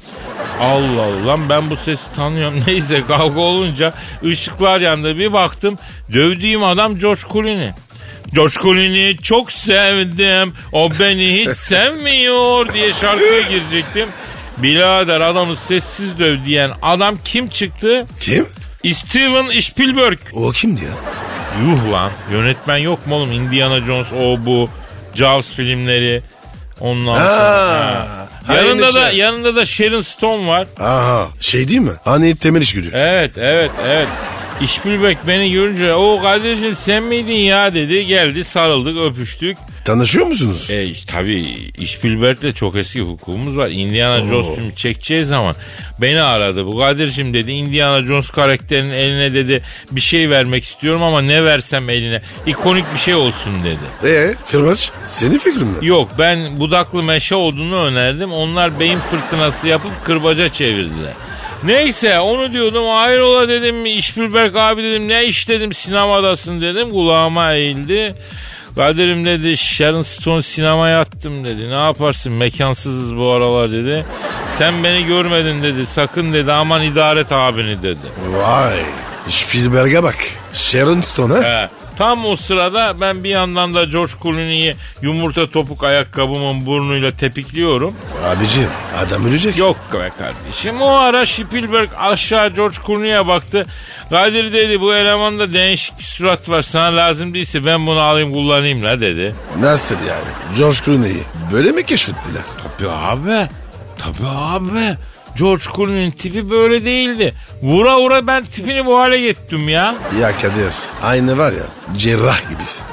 [0.60, 2.64] Allah Allah lan ben bu sesi tanıyorum.
[2.68, 3.94] Neyse kavga olunca
[4.26, 5.18] ışıklar yandı.
[5.18, 5.78] Bir baktım
[6.14, 7.70] dövdüğüm adam George Clooney.
[8.34, 10.54] George Clooney'i çok sevdim.
[10.72, 14.08] O beni hiç sevmiyor diye şarkıya girecektim.
[14.58, 18.06] Birader adamı sessiz döv diyen adam kim çıktı?
[18.20, 18.46] kim?
[18.92, 20.20] Steven Spielberg.
[20.34, 20.92] O kimdi ya?
[21.62, 23.32] Yuh lan yönetmen yok mu oğlum?
[23.32, 24.70] Indiana Jones o bu.
[25.16, 26.24] Jaws filmleri.
[26.80, 27.26] Ondan sonra.
[27.26, 28.54] Ha, ha.
[28.56, 29.20] Yanında aynı da şey.
[29.20, 30.68] yanında da Sharon Stone var.
[30.80, 31.92] Aha şey değil mi?
[32.04, 32.90] Hani temel işgüdü.
[32.94, 34.08] Evet evet evet.
[34.68, 38.06] Spielberg beni görünce o kardeşim sen miydin ya dedi.
[38.06, 39.58] Geldi sarıldık öpüştük.
[39.86, 40.68] Tanışıyor musunuz?
[40.72, 41.46] E tabii
[41.86, 43.68] Spielberg'le çok eski hukukumuz var.
[43.72, 45.56] Indiana Jones filmi çekeceği zaman
[46.02, 46.66] beni aradı.
[46.66, 51.90] Bu Kadir'cim dedi Indiana Jones karakterinin eline dedi bir şey vermek istiyorum ama ne versem
[51.90, 54.12] eline ikonik bir şey olsun dedi.
[54.14, 55.86] Ee Kırbaç senin fikrin mi?
[55.88, 58.32] Yok ben budaklı meşe odunu önerdim.
[58.34, 61.14] Onlar beyin fırtınası yapıp kırbaca çevirdiler.
[61.64, 68.16] Neyse onu diyordum hayrola dedim Spielberg abi dedim ne iş dedim sinemadasın dedim kulağıma eğildi.
[68.76, 71.70] Kadir'im dedi Sharon Stone sinemaya attım dedi.
[71.70, 74.06] Ne yaparsın mekansızız bu aralar dedi.
[74.58, 75.86] Sen beni görmedin dedi.
[75.86, 78.08] Sakın dedi aman idare et abini dedi.
[78.30, 78.80] Vay
[79.28, 80.16] Spielberg'e bak.
[80.54, 81.40] Sharon Stone ha?
[81.44, 87.96] He, Tam o sırada ben bir yandan da George Clooney'i yumurta topuk ayakkabımın burnuyla tepikliyorum.
[88.26, 89.58] Abicim adam ölecek.
[89.58, 90.82] Yok be kardeşim.
[90.82, 93.66] O ara Spielberg aşağı George Clooney'e baktı.
[94.10, 96.62] Kadir dedi bu elemanda değişik bir surat var.
[96.62, 99.36] Sana lazım değilse ben bunu alayım kullanayım la dedi.
[99.60, 100.58] Nasıl yani?
[100.58, 102.44] George Clooney'i böyle mi keşfettiler?
[102.78, 103.48] Tabii abi.
[103.98, 104.98] Tabii abi.
[105.38, 107.34] George Clooney'nin tipi böyle değildi.
[107.62, 109.96] Vura vura ben tipini bu hale getirdim ya.
[110.22, 111.64] Ya Kadir aynı var ya
[111.98, 112.86] cerrah gibisin.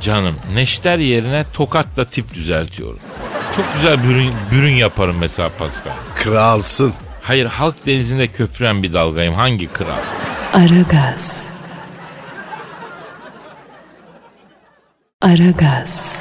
[0.00, 2.98] Canım neşter yerine tokatla tip düzeltiyorum.
[3.56, 5.92] Çok güzel bürün, bürün yaparım mesela Pascal.
[6.16, 6.92] Kralsın.
[7.22, 9.34] Hayır halk denizinde köpüren bir dalgayım.
[9.34, 9.98] Hangi kral?
[10.54, 11.48] Aragaz.
[15.22, 16.16] Aragaz.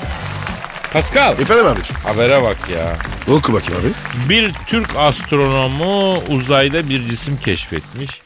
[0.93, 1.39] Pascal.
[1.39, 1.95] Efendim abicim.
[2.03, 2.97] Habere bak ya.
[3.35, 3.89] Oku bakayım abi.
[4.29, 8.21] Bir Türk astronomu uzayda bir cisim keşfetmiş.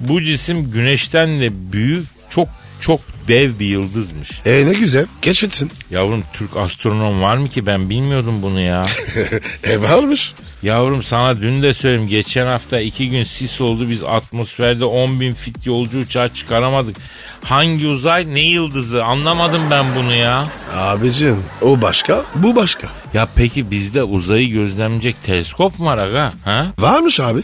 [0.00, 2.48] Bu cisim güneşten de büyük çok
[2.80, 4.30] çok dev bir yıldızmış.
[4.46, 5.06] E ne güzel.
[5.22, 5.70] Keşfetsin.
[5.90, 8.86] Yavrum Türk astronom var mı ki ben bilmiyordum bunu ya.
[9.64, 10.34] e varmış.
[10.62, 15.32] Yavrum sana dün de söyledim geçen hafta iki gün sis oldu biz atmosferde 10 bin
[15.34, 16.96] fit yolcu uçağı çıkaramadık.
[17.44, 20.48] Hangi uzay ne yıldızı anlamadım ben bunu ya.
[20.74, 22.88] Abicim o başka bu başka.
[23.14, 26.32] Ya peki bizde uzayı gözlemleyecek teleskop mu var aga?
[26.44, 26.66] Ha?
[26.78, 27.40] Varmış abi.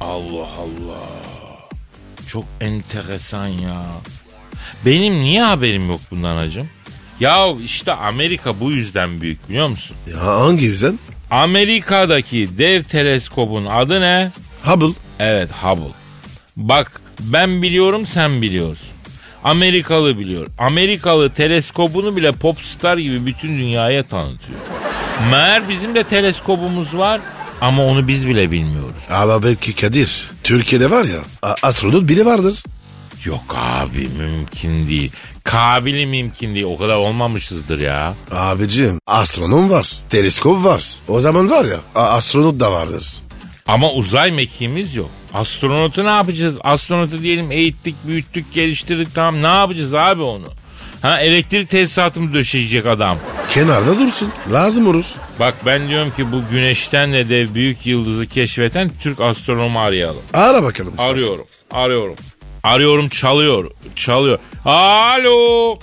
[0.00, 1.08] Allah Allah.
[2.28, 3.82] Çok enteresan ya.
[4.86, 6.68] Benim niye haberim yok bundan hacım?
[7.20, 9.96] Ya işte Amerika bu yüzden büyük biliyor musun?
[10.12, 10.98] Ya hangi yüzden?
[11.30, 14.30] Amerika'daki dev teleskopun adı ne?
[14.64, 14.94] Hubble.
[15.18, 15.92] Evet Hubble.
[16.56, 18.88] Bak ben biliyorum sen biliyorsun.
[19.44, 20.46] Amerikalı biliyor.
[20.58, 24.58] Amerikalı teleskopunu bile popstar gibi bütün dünyaya tanıtıyor.
[25.30, 27.20] Meğer bizim de teleskopumuz var
[27.60, 29.02] ama onu biz bile bilmiyoruz.
[29.10, 30.30] Ama belki Kadir.
[30.44, 31.18] Türkiye'de var ya
[31.62, 32.62] astronot biri vardır.
[33.24, 35.12] Yok abi mümkün değil.
[35.50, 36.64] Kabili mümkün değil.
[36.66, 38.14] O kadar olmamışızdır ya.
[38.30, 39.92] Abicim astronom var.
[40.10, 40.84] Teleskop var.
[41.08, 43.04] O zaman var ya astronot da vardır.
[43.66, 45.10] Ama uzay mekiğimiz yok.
[45.34, 46.58] Astronotu ne yapacağız?
[46.64, 49.42] Astronotu diyelim eğittik, büyüttük, geliştirdik tamam.
[49.42, 50.46] Ne yapacağız abi onu?
[51.02, 53.18] Ha elektrik tesisatı mı döşeyecek adam?
[53.48, 54.32] Kenarda dursun.
[54.52, 55.04] Lazım olur.
[55.40, 60.22] Bak ben diyorum ki bu güneşten de dev büyük yıldızı keşfeten Türk astronomu arayalım.
[60.34, 60.90] Ara bakalım.
[60.90, 61.12] istersen.
[61.12, 62.14] Arıyorum, arıyorum.
[62.64, 64.38] Arıyorum çalıyor, çalıyor.
[64.64, 65.78] Alo.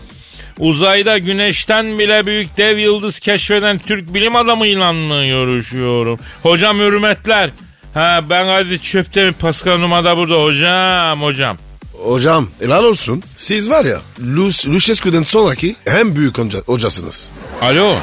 [0.60, 6.20] Uzayda güneşten bile büyük dev yıldız keşfeden Türk bilim adamıyla mı görüşüyorum?
[6.44, 7.50] Hocam hürmetler.
[7.94, 11.58] Ha ben hadi çöpte mi Pascal Numa da burada hocam hocam.
[12.06, 13.24] Hocam helal olsun.
[13.38, 17.32] Siz var ya Lu- Lucescu'dan sonraki en büyük hoca- hocasınız.
[17.62, 17.96] Alo.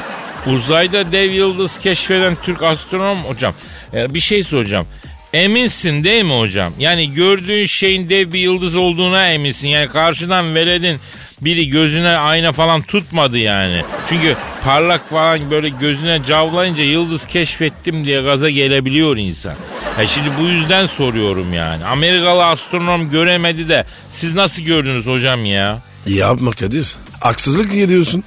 [0.47, 3.55] Uzayda dev yıldız keşfeden Türk astronom hocam.
[3.95, 4.87] e, bir şey soracağım.
[5.33, 6.73] Eminsin değil mi hocam?
[6.79, 9.69] Yani gördüğün şeyin dev bir yıldız olduğuna eminsin.
[9.69, 11.01] Yani karşıdan veledin
[11.41, 13.83] biri gözüne ayna falan tutmadı yani.
[14.09, 19.55] Çünkü parlak falan böyle gözüne cavlayınca yıldız keşfettim diye gaza gelebiliyor insan.
[19.97, 21.85] Ha şimdi bu yüzden soruyorum yani.
[21.85, 25.83] Amerikalı astronom göremedi de siz nasıl gördünüz hocam ya?
[26.07, 26.95] Yapma Kadir.
[27.21, 28.25] Haksızlık niye diyorsun?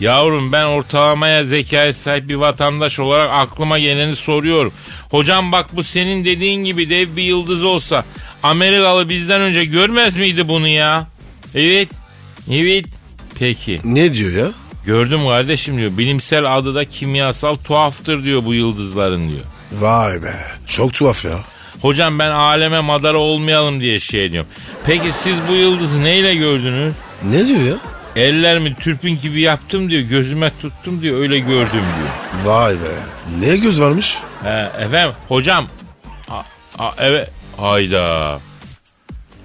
[0.00, 4.72] Yavrum ben ortalamaya zekaya sahip bir vatandaş olarak aklıma geleni soruyorum.
[5.10, 8.04] Hocam bak bu senin dediğin gibi dev bir yıldız olsa
[8.42, 11.06] Amerikalı bizden önce görmez miydi bunu ya?
[11.54, 11.88] Evet.
[12.50, 12.84] Evet.
[13.38, 13.80] Peki.
[13.84, 14.52] Ne diyor ya?
[14.86, 15.98] Gördüm kardeşim diyor.
[15.98, 19.40] Bilimsel adı da kimyasal tuhaftır diyor bu yıldızların diyor.
[19.72, 20.34] Vay be.
[20.66, 21.38] Çok tuhaf ya.
[21.82, 24.50] Hocam ben aleme madara olmayalım diye şey diyorum.
[24.86, 26.94] Peki siz bu yıldızı neyle gördünüz?
[27.30, 27.95] Ne diyor ya?
[28.16, 30.02] Ellerimi türpün gibi yaptım diyor.
[30.02, 31.20] Gözüme tuttum diyor.
[31.20, 32.44] Öyle gördüm diyor.
[32.44, 32.92] Vay be.
[33.46, 34.18] Ne göz varmış?
[34.42, 35.68] He, efendim hocam.
[36.28, 36.42] A,
[36.78, 37.30] a, evet.
[37.56, 38.38] Hayda.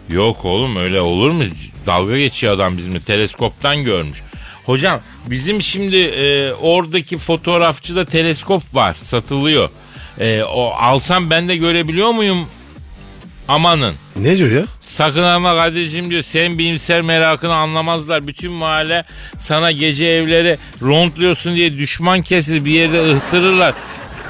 [0.10, 1.44] Yok oğlum öyle olur mu?
[1.86, 3.00] Dalga geçiyor adam bizimle.
[3.00, 4.22] Teleskoptan görmüş.
[4.66, 8.96] Hocam bizim şimdi e, oradaki fotoğrafçıda teleskop var.
[9.04, 9.70] Satılıyor.
[10.20, 12.48] E, o alsam ben de görebiliyor muyum?
[13.48, 13.94] Amanın.
[14.16, 14.64] Ne diyor ya?
[14.92, 18.28] Sakın ama kardeşim diyor sen bilimsel merakını anlamazlar.
[18.28, 19.04] Bütün mahalle
[19.38, 23.74] sana gece evleri rondluyorsun diye düşman kesir bir yerde ıhtırırlar.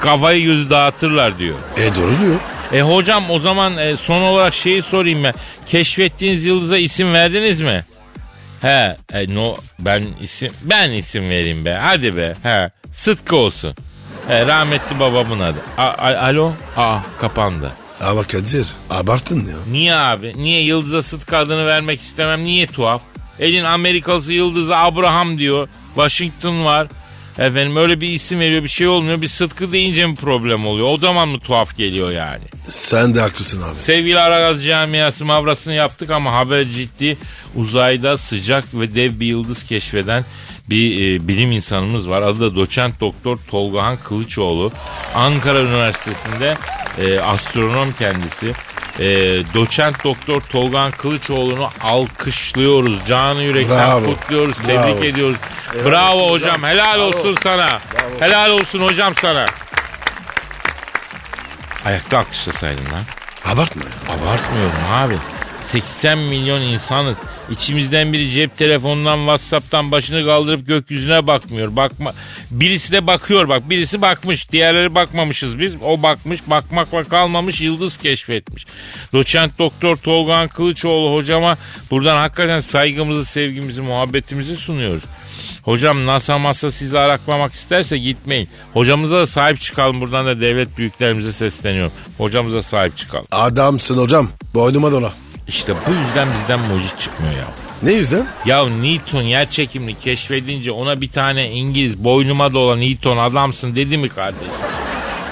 [0.02, 1.56] Kafayı gözü dağıtırlar diyor.
[1.78, 2.36] E doğru diyor.
[2.74, 5.34] E hocam o zaman e, son olarak şeyi sorayım ben.
[5.65, 7.84] Keşfettiğiniz yıldıza isim verdiniz mi?
[8.62, 11.74] He, e, no, ben isim ben isim vereyim be.
[11.82, 12.34] Hadi be.
[12.43, 13.76] He, Sıtkı olsun.
[14.28, 15.58] He, rahmetli babamın adı.
[15.78, 16.54] A- a- alo?
[16.78, 17.71] Aa kapandı.
[18.02, 19.56] Ama Kadir abarttın ya.
[19.72, 20.34] Niye abi?
[20.36, 22.44] Niye Yıldız'a Sıtkı adını vermek istemem?
[22.44, 23.02] Niye tuhaf?
[23.40, 25.68] Elin Amerikalısı Yıldız'a Abraham diyor.
[25.96, 26.88] Washington var.
[27.38, 29.22] Efendim öyle bir isim veriyor bir şey olmuyor.
[29.22, 30.88] Bir Sıtkı deyince mi problem oluyor?
[30.92, 32.44] O zaman mı tuhaf geliyor yani?
[32.68, 33.78] Sen de haklısın abi.
[33.84, 37.18] Sevgili Aragaz camiası mavrasını yaptık ama haber ciddi.
[37.56, 40.26] Uzayda sıcak ve dev bir yıldız keşfeden
[40.71, 42.21] bir e, bilim insanımız var.
[42.21, 44.71] Adı da doçent doktor Tolgahan Kılıçoğlu.
[45.15, 46.57] Ankara Üniversitesi'nde
[47.01, 48.53] e, astronom kendisi.
[48.99, 49.05] E,
[49.53, 53.05] doçent doktor Tolgahan Kılıçoğlu'nu alkışlıyoruz.
[53.07, 54.05] Canı yürekten Bravo.
[54.05, 54.57] kutluyoruz.
[54.67, 54.88] Bravo.
[54.88, 55.38] Tebrik ediyoruz.
[55.73, 56.55] Helal Bravo olsun hocam.
[56.55, 56.69] hocam.
[56.71, 57.05] Helal Bravo.
[57.07, 57.79] olsun sana.
[58.19, 59.45] Helal olsun hocam sana.
[61.86, 63.03] Ayakta alkışlasaydın lan.
[63.53, 64.13] Abartma ya.
[64.15, 65.15] Abartmıyorum abi.
[65.71, 67.17] 80 milyon insanız.
[67.49, 71.75] İçimizden biri cep telefonundan WhatsApp'tan başını kaldırıp gökyüzüne bakmıyor.
[71.75, 72.13] Bakma
[72.51, 73.69] birisi de bakıyor bak.
[73.69, 74.51] Birisi bakmış.
[74.51, 75.73] Diğerleri bakmamışız biz.
[75.84, 76.41] O bakmış.
[76.47, 77.62] Bakmakla kalmamış.
[77.62, 78.65] Yıldız keşfetmiş.
[79.13, 81.57] Doçent Doktor Tolgan Kılıçoğlu hocama
[81.91, 85.03] buradan hakikaten saygımızı, sevgimizi, muhabbetimizi sunuyoruz.
[85.63, 88.49] Hocam NASA masa sizi araklamak isterse gitmeyin.
[88.73, 90.01] Hocamıza da sahip çıkalım.
[90.01, 91.93] Buradan da devlet büyüklerimize sesleniyorum.
[92.17, 93.25] Hocamıza sahip çıkalım.
[93.31, 94.29] Adamsın hocam.
[94.53, 95.13] Boynuma dola.
[95.52, 97.48] İşte bu yüzden bizden mucit çıkmıyor ya.
[97.84, 98.28] Ne yüzden?
[98.46, 104.10] Ya Newton yer çekimini keşfedince ona bir tane İngiliz boynuma dola Newton adamsın dedi mi
[104.10, 104.52] kardeşim?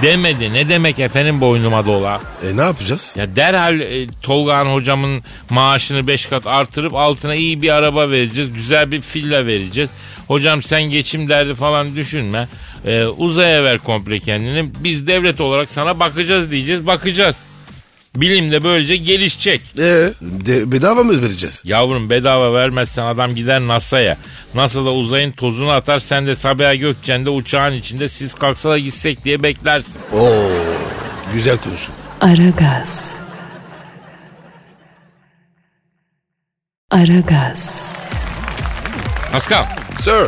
[0.01, 0.53] Demedi.
[0.53, 2.21] Ne demek efendim boynuma dola?
[2.43, 3.15] E ne yapacağız?
[3.17, 8.53] Ya derhal e, Tolgahan hocamın maaşını 5 kat artırıp altına iyi bir araba vereceğiz.
[8.53, 9.89] Güzel bir villa vereceğiz.
[10.27, 12.47] Hocam sen geçim derdi falan düşünme.
[12.85, 14.69] E, uzaya ver komple kendini.
[14.79, 16.87] Biz devlet olarak sana bakacağız diyeceğiz.
[16.87, 17.48] Bakacağız.
[18.21, 19.61] Bilim de böylece gelişecek.
[19.77, 21.61] E de, bedava mı vereceğiz?
[21.65, 24.17] Yavrum bedava vermezsen adam gider NASA'ya.
[24.55, 29.43] NASA'da uzayın tozunu atar sen de Sabiha Gökçen'de uçağın içinde siz kalksa da gitsek diye
[29.43, 29.99] beklersin.
[30.13, 30.49] Oo
[31.33, 31.93] güzel konuştun.
[32.21, 33.15] Aragaz.
[36.91, 37.83] Aragaz.
[39.31, 39.65] Pascal
[40.01, 40.25] Sir.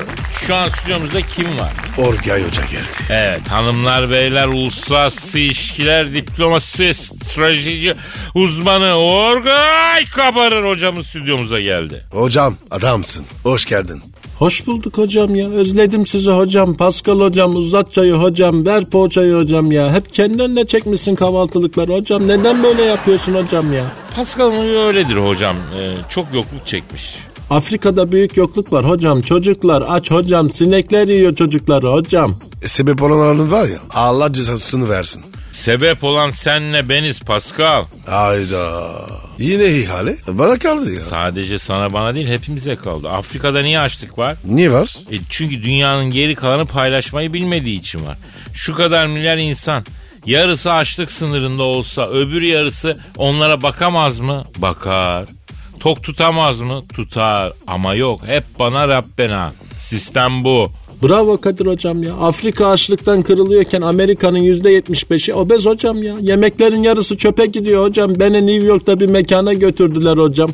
[0.48, 1.72] Şu an stüdyomuzda kim var?
[1.98, 2.84] Orgay Hoca geldi.
[3.10, 7.96] Evet hanımlar beyler uluslararası ilişkiler diplomasi strateji
[8.36, 12.04] uzmanı Orgay Kabarır hocamız stüdyomuza geldi.
[12.12, 13.26] Hocam adamsın.
[13.44, 14.02] Hoş geldin.
[14.40, 15.50] Hoş bulduk hocam ya.
[15.50, 16.78] Özledim sizi hocam.
[16.78, 19.94] Pascal hocam, uzat çayı hocam, ver poğaçayı hocam ya.
[19.94, 22.28] Hep kendi önüne çekmişsin kahvaltılıkları hocam.
[22.28, 23.84] Neden böyle yapıyorsun hocam ya?
[24.16, 27.16] Pascal'ın öyledir hocam Ee, çok yokluk çekmiş.
[27.52, 29.22] Afrika'da büyük yokluk var hocam.
[29.22, 30.52] Çocuklar aç hocam.
[30.52, 32.40] Sinekler yiyor çocukları hocam.
[32.62, 35.24] E, sebep olanların var ya Allah cezasını versin.
[35.52, 37.86] Sebep olan senle beniz Pascal.
[38.06, 38.92] Hayda.
[39.40, 41.02] Yine ihale bana kaldı ya.
[41.02, 43.10] Sadece sana bana değil hepimize kaldı.
[43.10, 44.38] Afrika'da niye açlık var?
[44.46, 44.98] Niye var?
[45.12, 48.18] E çünkü dünyanın geri kalanı paylaşmayı bilmediği için var.
[48.54, 49.86] Şu kadar milyar insan
[50.26, 54.44] yarısı açlık sınırında olsa öbür yarısı onlara bakamaz mı?
[54.58, 55.28] Bakar.
[55.82, 56.82] Tok tutamaz mı?
[56.96, 57.54] Tutar.
[57.67, 59.54] Ama yok hep bana Rabbena.
[59.84, 60.67] Sistem bu.
[61.04, 62.13] Bravo Kadir hocam ya.
[62.13, 66.15] Afrika açlıktan kırılıyorken Amerika'nın %75'i obez hocam ya.
[66.22, 68.20] Yemeklerin yarısı çöpe gidiyor hocam.
[68.20, 70.52] Beni New York'ta bir mekana götürdüler hocam.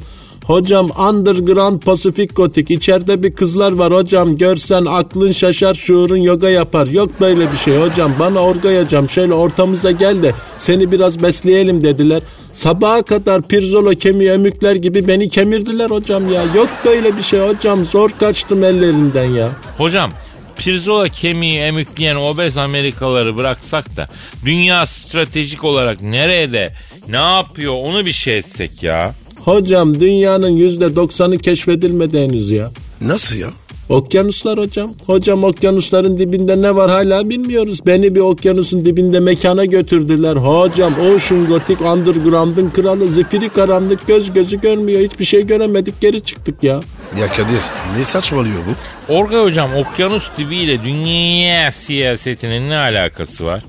[0.48, 6.88] Hocam underground Pacific Gothic içeride bir kızlar var hocam görsen aklın şaşar şuurun yoga yapar
[6.88, 11.84] yok böyle bir şey hocam bana orgay hocam şöyle ortamıza gel de seni biraz besleyelim
[11.84, 12.22] dediler
[12.54, 17.86] sabaha kadar pirzola kemiği emükler gibi beni kemirdiler hocam ya yok böyle bir şey hocam
[17.86, 19.52] zor kaçtım ellerinden ya.
[19.78, 20.12] Hocam
[20.58, 24.08] pirzola kemiği emükleyen obez Amerikalıları bıraksak da
[24.46, 26.74] dünya stratejik olarak nerede
[27.08, 29.14] ne yapıyor onu bir şey etsek ya.
[29.48, 32.72] Hocam dünyanın yüzde doksanı keşfedilmedi henüz ya.
[33.02, 33.48] Nasıl ya?
[33.90, 34.94] Okyanuslar hocam.
[35.06, 37.86] Hocam okyanusların dibinde ne var hala bilmiyoruz.
[37.86, 40.36] Beni bir okyanusun dibinde mekana götürdüler.
[40.36, 45.02] Hocam Ocean Gothic Underground'ın kralı zifiri karanlık göz gözü görmüyor.
[45.02, 46.82] Hiçbir şey göremedik geri çıktık ya.
[47.20, 47.62] Ya Kadir
[47.98, 49.14] ne saçmalıyor bu?
[49.14, 53.64] Orga hocam okyanus dibiyle dünya siyasetinin ne alakası var?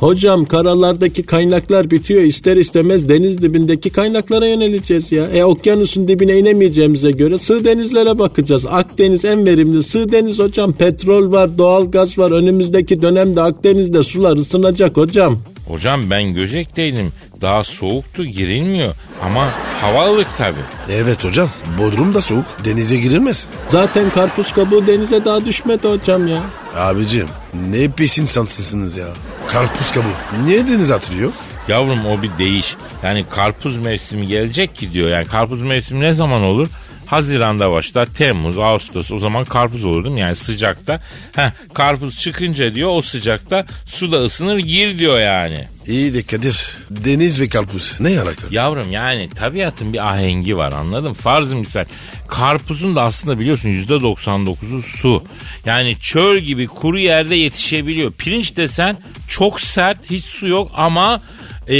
[0.00, 2.22] Hocam karalardaki kaynaklar bitiyor.
[2.22, 5.24] İster istemez deniz dibindeki kaynaklara yöneleceğiz ya.
[5.26, 8.66] E okyanusun dibine inemeyeceğimize göre sığ denizlere bakacağız.
[8.66, 10.72] Akdeniz en verimli sığ deniz hocam.
[10.72, 12.30] Petrol var, doğal gaz var.
[12.30, 15.38] Önümüzdeki dönemde Akdeniz'de sular ısınacak hocam.
[15.68, 17.12] Hocam ben Göcek'teydim.
[17.40, 18.94] Daha soğuktu girilmiyor.
[19.22, 19.48] Ama
[19.80, 20.58] hava ılık tabi.
[20.92, 21.48] Evet hocam.
[21.78, 22.44] Bodrum da soğuk.
[22.64, 23.46] Denize girilmez.
[23.68, 26.42] Zaten karpuz kabuğu denize daha düşmedi hocam ya.
[26.76, 27.26] Abicim
[27.70, 29.06] ne pis insansınız ya.
[29.48, 30.08] Karpuz kabuğu.
[30.44, 31.32] Niye denize atılıyor?
[31.68, 32.76] Yavrum o bir değiş.
[33.02, 35.08] Yani karpuz mevsimi gelecek ki diyor.
[35.08, 36.68] Yani karpuz mevsimi ne zaman olur?
[37.14, 38.06] Haziranda başlar.
[38.06, 40.20] Temmuz, Ağustos o zaman karpuz olur değil mi?
[40.20, 41.00] Yani sıcakta.
[41.32, 45.64] Heh, karpuz çıkınca diyor o sıcakta suda ısınır gir diyor yani.
[45.86, 46.76] İyi de Kadir.
[46.90, 48.46] Deniz ve karpuz ne alaka?
[48.50, 51.14] Yavrum yani tabiatın bir ahengi var anladın mı?
[51.14, 51.84] Farzı misal
[52.28, 55.24] karpuzun da aslında biliyorsun %99'u su.
[55.66, 58.12] Yani çöl gibi kuru yerde yetişebiliyor.
[58.12, 58.96] Pirinç desen
[59.28, 61.20] çok sert hiç su yok ama
[61.68, 61.76] e,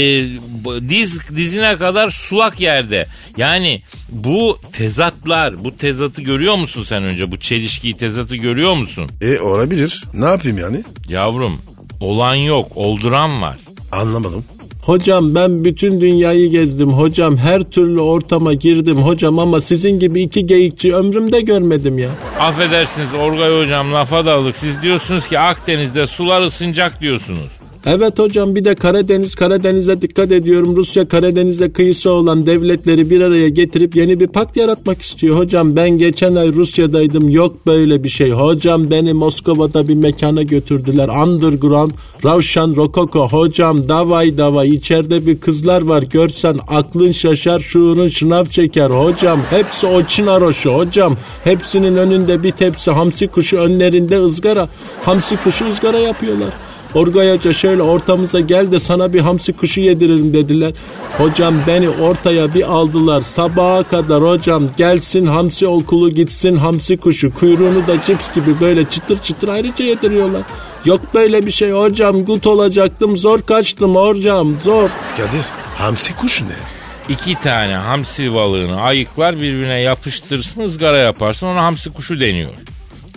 [0.89, 3.07] diz dizine kadar sulak yerde.
[3.37, 7.31] Yani bu tezatlar, bu tezatı görüyor musun sen önce?
[7.31, 9.09] Bu çelişkiyi, tezatı görüyor musun?
[9.21, 10.03] E olabilir.
[10.13, 10.83] Ne yapayım yani?
[11.09, 11.61] Yavrum
[11.99, 13.57] olan yok, olduran var.
[13.91, 14.45] Anlamadım.
[14.85, 20.45] Hocam ben bütün dünyayı gezdim hocam her türlü ortama girdim hocam ama sizin gibi iki
[20.45, 22.09] geyikçi ömrümde görmedim ya.
[22.39, 24.57] Affedersiniz Orgay hocam lafa daldık.
[24.57, 27.49] Siz diyorsunuz ki Akdeniz'de sular ısınacak diyorsunuz.
[27.87, 30.75] Evet hocam bir de Karadeniz Karadeniz'e dikkat ediyorum.
[30.75, 35.37] Rusya Karadeniz'e kıyısı olan devletleri bir araya getirip yeni bir pakt yaratmak istiyor.
[35.37, 38.31] Hocam ben geçen ay Rusya'daydım yok böyle bir şey.
[38.31, 41.07] Hocam beni Moskova'da bir mekana götürdüler.
[41.07, 41.91] Underground,
[42.25, 43.27] Ravşan Rokoko.
[43.29, 46.03] Hocam davay davay içeride bir kızlar var.
[46.03, 48.89] Görsen aklın şaşar şuurun şınav çeker.
[48.89, 51.17] Hocam hepsi o çinaroşu hocam.
[51.43, 54.69] Hepsinin önünde bir tepsi hamsi kuşu önlerinde ızgara.
[55.03, 56.49] Hamsi kuşu ızgara yapıyorlar.
[56.95, 60.73] Orgay Hoca şöyle ortamıza gel de sana bir hamsi kuşu yediririm dediler.
[61.17, 67.87] Hocam beni ortaya bir aldılar sabaha kadar hocam gelsin hamsi okulu gitsin hamsi kuşu kuyruğunu
[67.87, 70.41] da cips gibi böyle çıtır çıtır ayrıca yediriyorlar.
[70.85, 74.89] Yok böyle bir şey hocam gut olacaktım zor kaçtım hocam zor.
[75.17, 75.45] Kadir
[75.77, 76.75] hamsi kuş ne?
[77.09, 82.51] İki tane hamsi balığını ayıklar birbirine yapıştırsın ızgara yaparsın ona hamsi kuşu deniyor.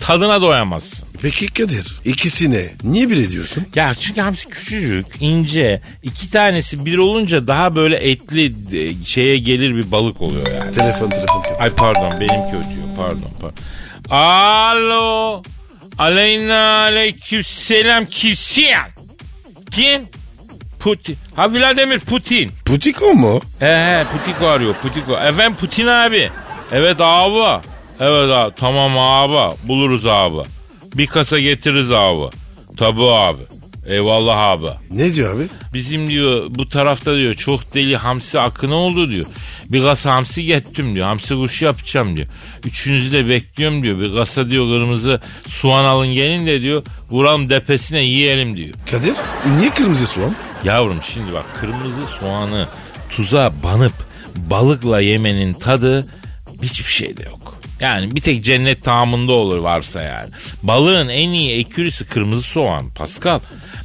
[0.01, 1.08] Tadına doyamazsın.
[1.21, 2.69] Peki Kadir ikisi ne?
[2.83, 3.65] Niye bir ediyorsun?
[3.75, 5.81] Ya çünkü hamsi küçücük, ince.
[6.03, 10.73] iki tanesi bir olunca daha böyle etli e, şeye gelir bir balık oluyor yani.
[10.73, 11.41] Telefon telefon.
[11.41, 11.63] telefon.
[11.63, 13.57] Ay pardon benimki ötüyor pardon pardon.
[14.15, 15.43] Alo.
[15.97, 18.65] Aleyna aleyküm selam kimsin?
[19.71, 20.01] Kim?
[20.79, 21.17] Putin.
[21.35, 22.51] Ha Vladimir Putin.
[22.65, 23.41] Putiko mu?
[23.59, 25.17] He he Putiko arıyor Putiko.
[25.17, 26.29] Efendim Putin abi.
[26.71, 27.61] Evet abi.
[27.99, 30.37] Evet abi tamam abi buluruz abi.
[30.95, 32.29] Bir kasa getiririz abi.
[32.77, 33.41] Tabii abi.
[33.87, 34.67] Eyvallah abi.
[34.91, 35.47] Ne diyor abi?
[35.73, 39.25] Bizim diyor bu tarafta diyor çok deli hamsi akını oldu diyor.
[39.69, 41.07] Bir kasa hamsi gettim diyor.
[41.07, 42.27] Hamsi kuşu yapacağım diyor.
[42.65, 43.99] Üçünüzü de bekliyorum diyor.
[43.99, 46.83] Bir kasa diyor kırmızı soğan alın gelin de diyor.
[47.11, 48.73] Vuralım depesine yiyelim diyor.
[48.91, 49.13] Kadir
[49.57, 50.35] niye kırmızı soğan?
[50.63, 52.67] Yavrum şimdi bak kırmızı soğanı
[53.09, 53.93] tuza banıp
[54.37, 56.07] balıkla yemenin tadı
[56.63, 57.38] hiçbir şeyde yok.
[57.79, 60.29] Yani bir tek cennet tamında olur varsa yani.
[60.63, 63.39] Balığın en iyi ekürisi kırmızı soğan Pascal.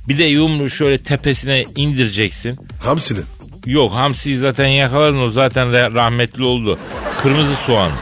[0.09, 2.59] Bir de yumruğu şöyle tepesine indireceksin.
[2.81, 3.25] Hamsinin.
[3.67, 6.79] Yok hamsiyi zaten yakaladın o zaten rahmetli oldu.
[7.23, 7.93] Kırmızı soğan.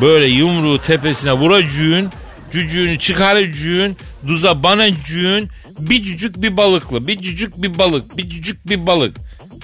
[0.00, 2.10] Böyle yumruğu tepesine vuracığın,
[2.52, 5.48] cücüğünü çıkaracığın, duza banacığın,
[5.78, 9.16] bir cücük bir balıklı, bir cücük bir balık, bir cücük bir balık.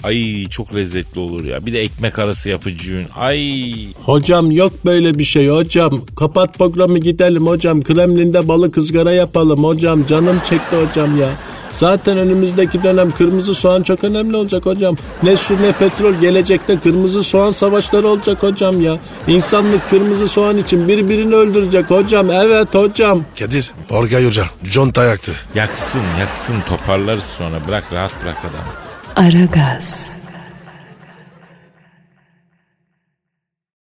[0.02, 1.66] Ay çok lezzetli olur ya.
[1.66, 3.06] Bir de ekmek arası yapıcığın.
[3.16, 3.72] Ay
[4.04, 6.00] Hocam yok böyle bir şey hocam.
[6.16, 7.82] Kapat programı gidelim hocam.
[7.82, 10.06] Kremlin'de balık ızgara yapalım hocam.
[10.06, 11.28] Canım çekti hocam ya.
[11.70, 14.96] Zaten önümüzdeki dönem kırmızı soğan çok önemli olacak hocam.
[15.22, 18.98] Ne su ne petrol gelecekte kırmızı soğan savaşları olacak hocam ya.
[19.28, 22.30] İnsanlık kırmızı soğan için birbirini öldürecek hocam.
[22.30, 23.24] Evet hocam.
[23.38, 25.32] Kadir Orgay Hoca John Tayaktı.
[25.54, 27.56] yaksın yaksın toparlarız sonra.
[27.68, 28.85] Bırak rahat bırak adamı.
[29.16, 30.16] Aragaz.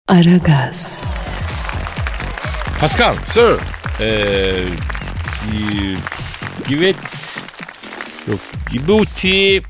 [0.08, 1.02] Aragaz.
[2.80, 3.16] Pascal.
[3.26, 3.56] Sir.
[4.02, 4.54] Ee,
[6.68, 6.96] Givet
[8.28, 8.40] yok
[8.72, 9.62] Gibuti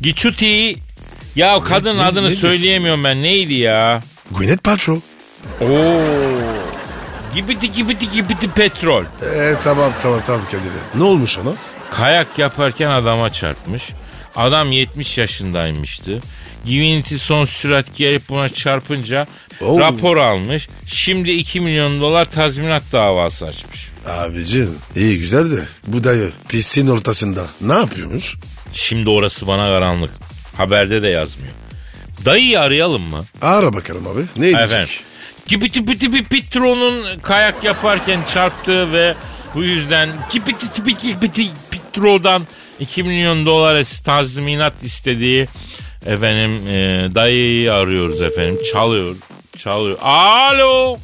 [0.00, 0.74] Giçuti
[1.36, 5.00] ya kadın ne- adını ne söyleyemiyorum ben neydi ya Gwyneth Paltrow.
[5.60, 6.00] Oo
[7.34, 10.60] Gibiti gibiti gibiti petrol Ee, tamam tamam tamam Kadir.
[10.94, 11.50] Ne olmuş ona?
[11.90, 13.90] kayak yaparken adama çarpmış
[14.36, 16.20] adam 70 yaşındaymıştı
[16.64, 19.26] Givinti son sürat gelip buna çarpınca
[19.60, 19.80] Oo.
[19.80, 20.68] rapor almış.
[20.86, 23.88] Şimdi 2 milyon dolar tazminat davası açmış.
[24.06, 28.34] Abicim iyi güzel de bu dayı pistin ortasında ne yapıyormuş?
[28.72, 30.10] Şimdi orası bana karanlık.
[30.56, 31.52] Haberde de yazmıyor.
[32.24, 33.24] Dayıyı arayalım mı?
[33.40, 34.20] Ara bakalım abi.
[34.36, 34.64] Ne edecek?
[34.64, 34.88] Efendim.
[35.46, 39.14] Kipiti piti bir Pitro'nun kayak yaparken çarptığı ve
[39.54, 42.42] bu yüzden kipiti tipi kipiti Pitro'dan
[42.80, 45.46] 2 milyon dolar tazminat istediği
[46.06, 48.58] efendim e, dayıyı arıyoruz efendim.
[48.72, 49.16] Çalıyor.
[49.58, 49.98] Çalıyor.
[50.02, 50.96] Alo.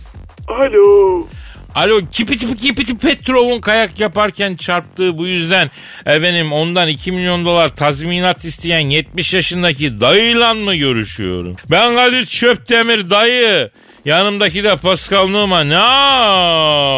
[0.49, 1.27] Alo.
[1.75, 5.71] Alo kipiti kipiti Petrov'un kayak yaparken çarptığı bu yüzden
[6.07, 11.57] efendim ondan 2 milyon dolar tazminat isteyen 70 yaşındaki dayıyla mı görüşüyorum?
[11.71, 13.71] Ben Kadir Çöptemir dayı.
[14.05, 15.65] Yanımdaki de Pascal Numa.
[15.65, 15.75] Ne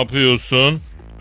[0.00, 0.80] yapıyorsun?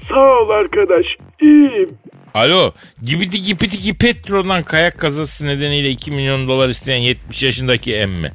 [0.09, 1.05] Sağ ol arkadaş.
[1.41, 1.97] İyiyim.
[2.33, 2.71] Alo.
[3.03, 8.31] Gibiti gipiti ki petrodan kayak kazası nedeniyle 2 milyon dolar isteyen 70 yaşındaki emmi.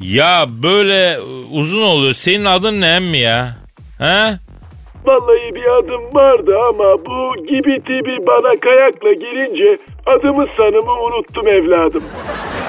[0.00, 1.20] Ya böyle
[1.52, 2.12] uzun oluyor.
[2.12, 3.56] Senin adın ne emmi ya?
[3.98, 4.38] He?
[5.04, 12.02] Vallahi bir adım vardı ama bu gibi tibi bana kayakla gelince adımı sanımı unuttum evladım.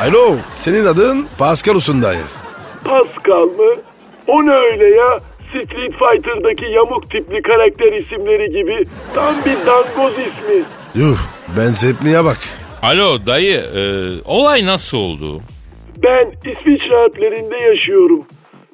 [0.01, 2.21] Alo senin adın Pascal Usundayı.
[2.83, 3.75] Pascal mı?
[4.27, 5.19] O ne öyle ya?
[5.49, 8.85] Street Fighter'daki yamuk tipli karakter isimleri gibi
[9.15, 10.63] tam bir dangoz ismi.
[10.95, 11.17] Yuh
[11.57, 12.37] benzetmeye bak.
[12.81, 13.81] Alo dayı e,
[14.25, 15.41] olay nasıl oldu?
[16.03, 18.25] Ben İsviçre Alplerinde yaşıyorum.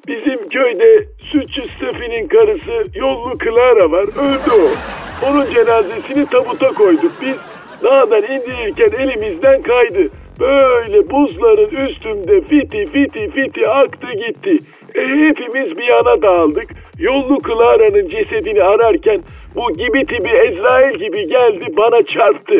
[0.08, 4.04] Bizim köyde sütçü Steffi'nin karısı yollu Clara var.
[4.04, 4.70] Öldü o.
[5.26, 7.12] Onun cenazesini tabuta koyduk.
[7.22, 7.36] Biz
[7.82, 10.08] dağdan indirirken elimizden kaydı.
[10.40, 14.58] Böyle buzların üstünde fiti fiti fiti aktı gitti.
[14.96, 16.70] Hepimiz bir yana dağıldık.
[16.98, 19.20] Yollu Clara'nın cesedini ararken
[19.54, 22.54] bu gibi tibi Ezrail gibi geldi bana çarptı.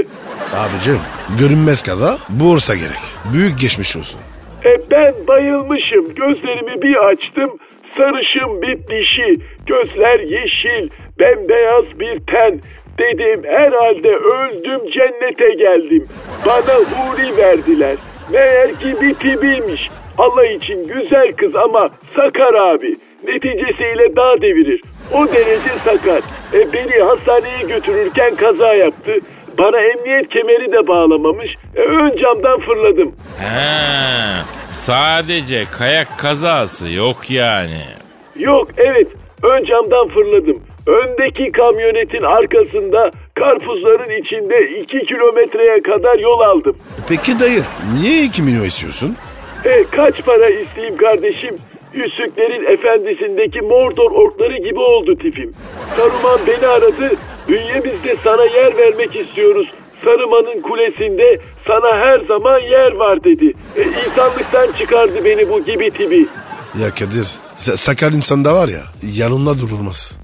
[0.54, 0.98] Abicim
[1.40, 3.02] görünmez kaza Bursa gerek.
[3.32, 4.20] Büyük geçmiş olsun.
[4.64, 6.14] E ben bayılmışım.
[6.14, 7.58] Gözlerimi bir açtım.
[7.84, 9.36] Sarışın bir dişi.
[9.66, 10.88] Gözler yeşil.
[11.20, 12.60] Bembeyaz bir ten.
[12.98, 16.08] Dedim herhalde öldüm cennete geldim.
[16.46, 17.96] Bana huri verdiler.
[18.32, 19.90] Meğer ki bir tibiymiş.
[20.18, 22.96] Allah için güzel kız ama sakar abi.
[23.28, 24.82] Neticesiyle dağ devirir.
[25.12, 26.20] O derece sakar.
[26.54, 29.12] E beni hastaneye götürürken kaza yaptı.
[29.58, 31.56] Bana emniyet kemeri de bağlamamış.
[31.76, 33.12] E ön camdan fırladım.
[33.38, 37.80] He, sadece kayak kazası yok yani.
[38.36, 39.08] Yok evet
[39.42, 40.62] ön camdan fırladım.
[40.86, 46.76] Öndeki kamyonetin arkasında karpuzların içinde 2 kilometreye kadar yol aldım.
[47.08, 47.60] Peki dayı
[48.00, 49.16] niye 2 milyon istiyorsun?
[49.64, 51.56] E kaç para isteyeyim kardeşim?
[51.94, 55.52] Yüzüklerin efendisindeki Mordor orkları gibi oldu tipim.
[55.96, 57.12] Saruman beni aradı.
[57.48, 59.66] Bünyemizde sana yer vermek istiyoruz.
[60.04, 63.52] Saruman'ın kulesinde sana her zaman yer var dedi.
[63.76, 66.26] E, insanlıktan çıkardı beni bu gibi tibi.
[66.82, 67.24] Ya Kadir
[67.56, 68.82] sa- sakar insan da var ya
[69.14, 70.18] yanında durulmaz.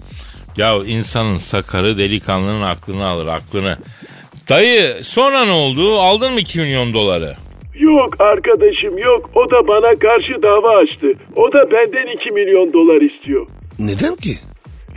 [0.56, 3.78] Ya insanın sakarı delikanlının aklını alır aklını.
[4.48, 6.00] Dayı sonra ne oldu?
[6.00, 7.36] Aldın mı 2 milyon doları?
[7.74, 9.30] Yok arkadaşım yok.
[9.34, 11.06] O da bana karşı dava açtı.
[11.36, 13.46] O da benden 2 milyon dolar istiyor.
[13.78, 14.30] Neden ki?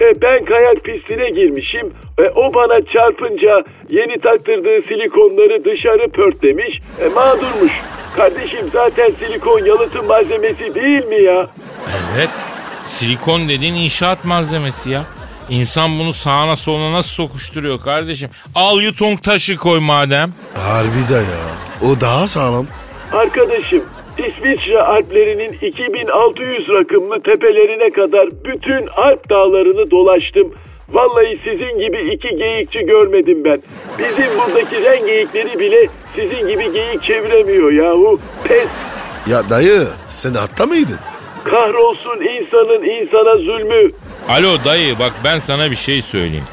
[0.02, 1.94] E, ben kayak pistine girmişim.
[2.18, 6.82] E, o bana çarpınca yeni taktırdığı silikonları dışarı pörtlemiş.
[7.02, 7.72] E, mağdurmuş.
[8.16, 11.50] Kardeşim zaten silikon yalıtım malzemesi değil mi ya?
[12.16, 12.30] Evet.
[12.88, 15.04] Silikon dediğin inşaat malzemesi ya.
[15.50, 18.30] İnsan bunu sağına soluna nasıl sokuşturuyor kardeşim?
[18.56, 20.34] Al yutong taşı koy madem.
[20.56, 21.90] Harbi de ya.
[21.90, 22.68] O daha sağlam.
[23.14, 23.84] Arkadaşım
[24.18, 30.54] İsviçre Alplerinin 2600 rakımlı tepelerine kadar bütün Alp dağlarını dolaştım.
[30.90, 33.62] Vallahi sizin gibi iki geyikçi görmedim ben.
[34.00, 38.20] Bizim buradaki ren geyikleri bile sizin gibi geyik çeviremiyor yahu.
[38.44, 38.68] Pes.
[39.28, 41.00] Ya dayı sen hatta mıydın?
[41.44, 43.92] Kahrolsun insanın insana zulmü.
[44.30, 46.48] Alo dayı bak ben sana bir şey söyleyeyim.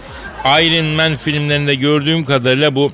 [0.44, 2.92] Iron Man filmlerinde gördüğüm kadarıyla bu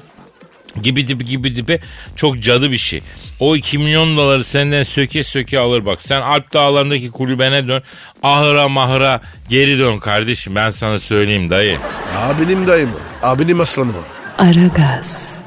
[0.82, 1.80] gibi tipi gibi tipi
[2.16, 3.02] çok cadı bir şey.
[3.40, 6.02] O 2 milyon doları senden söke söke alır bak.
[6.02, 7.82] Sen Alp dağlarındaki kulübene dön.
[8.22, 11.78] Ahıra mahıra geri dön kardeşim ben sana söyleyeyim dayı.
[12.16, 12.92] Abinim dayımı.
[13.22, 13.98] Abinim aslanımı.
[14.38, 15.38] Aragaz.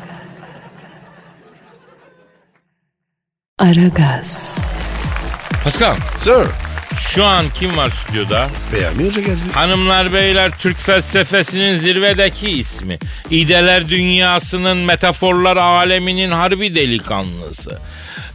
[3.60, 4.56] Aragaz.
[5.64, 6.70] Pascal Sir.
[7.10, 8.49] Şu an kim var stüdyoda?
[8.74, 9.39] Beyami Hoca geldi.
[9.54, 12.97] Hanımlar beyler Türk felsefesinin zirvedeki ismi.
[13.30, 17.78] İdeler dünyasının metaforlar aleminin harbi delikanlısı.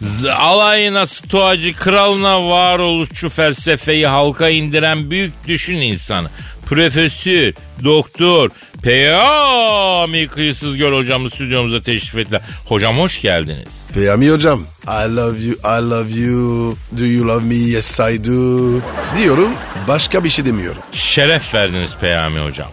[0.03, 6.29] Z- alayına stoacı kralına varoluşçu felsefeyi halka indiren büyük düşün insanı.
[6.67, 7.53] Profesör,
[7.85, 8.51] doktor,
[8.83, 12.43] Peyami Kıyısız Göl hocamız stüdyomuza teşrif ettiler.
[12.65, 13.69] Hocam hoş geldiniz.
[13.97, 14.63] Beyami Hocam.
[14.87, 16.77] I love you, I love you.
[16.99, 17.55] Do you love me?
[17.55, 18.81] Yes I do.
[19.19, 19.51] Diyorum.
[19.89, 20.83] Başka bir şey demiyorum.
[20.93, 22.69] Şeref verdiniz Peyami hocam.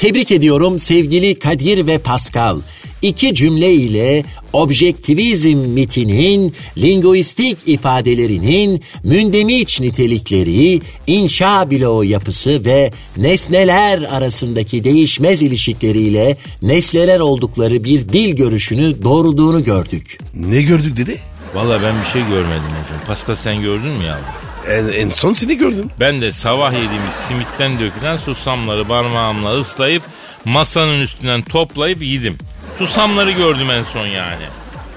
[0.00, 2.60] Tebrik ediyorum sevgili Kadir ve Pascal.
[3.02, 14.84] İki cümle ile objektivizm mitinin, linguistik ifadelerinin, mündemiş nitelikleri, inşa bloğu yapısı ve nesneler arasındaki
[14.84, 20.18] değişmez ilişkileriyle nesneler oldukları bir dil görüşünü doğrulduğunu gördük.
[20.34, 21.20] Ne gördük dedi?
[21.54, 23.06] Valla ben bir şey görmedim hocam.
[23.06, 24.49] Pascal sen gördün mü yavrum?
[24.68, 25.90] En, en son seni gördüm.
[26.00, 30.02] Ben de sabah yediğimiz simitten dökülen susamları parmağımla ıslayıp
[30.44, 32.38] masanın üstünden toplayıp yedim.
[32.78, 34.44] Susamları gördüm en son yani.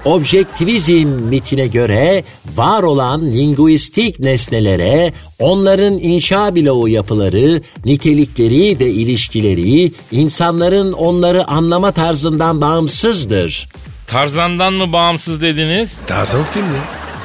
[0.04, 10.92] Objektivizm mitine göre var olan linguistik nesnelere onların inşa bloğu yapıları, nitelikleri ve ilişkileri insanların
[10.92, 13.68] onları anlama tarzından bağımsızdır.
[14.06, 15.92] Tarzan'dan mı bağımsız dediniz?
[16.06, 16.64] Tarzan kim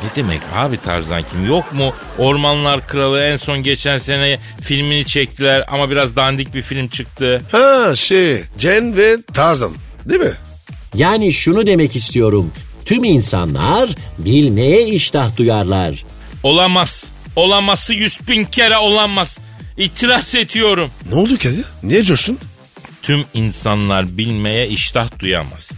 [0.03, 0.09] ne?
[0.15, 1.47] Demek abi Tarzan kim?
[1.47, 6.87] Yok mu Ormanlar Kralı en son geçen sene filmini çektiler ama biraz dandik bir film
[6.87, 7.41] çıktı.
[7.51, 9.71] Ha şey Jen ve Tarzan
[10.05, 10.33] değil mi?
[10.93, 12.51] Yani şunu demek istiyorum.
[12.85, 16.03] Tüm insanlar bilmeye iştah duyarlar.
[16.43, 17.05] Olamaz.
[17.35, 19.37] Olaması yüz bin kere olamaz.
[19.77, 20.91] İtiraz ediyorum.
[21.09, 21.65] Ne oldu Kadir?
[21.83, 22.39] Niye coştun?
[23.03, 25.69] Tüm insanlar bilmeye iştah duyamaz.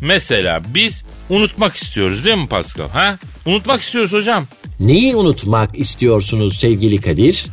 [0.00, 2.88] Mesela biz unutmak istiyoruz değil mi Pascal?
[2.88, 3.18] Ha?
[3.46, 4.46] Unutmak istiyoruz hocam.
[4.80, 7.46] Neyi unutmak istiyorsunuz sevgili Kadir?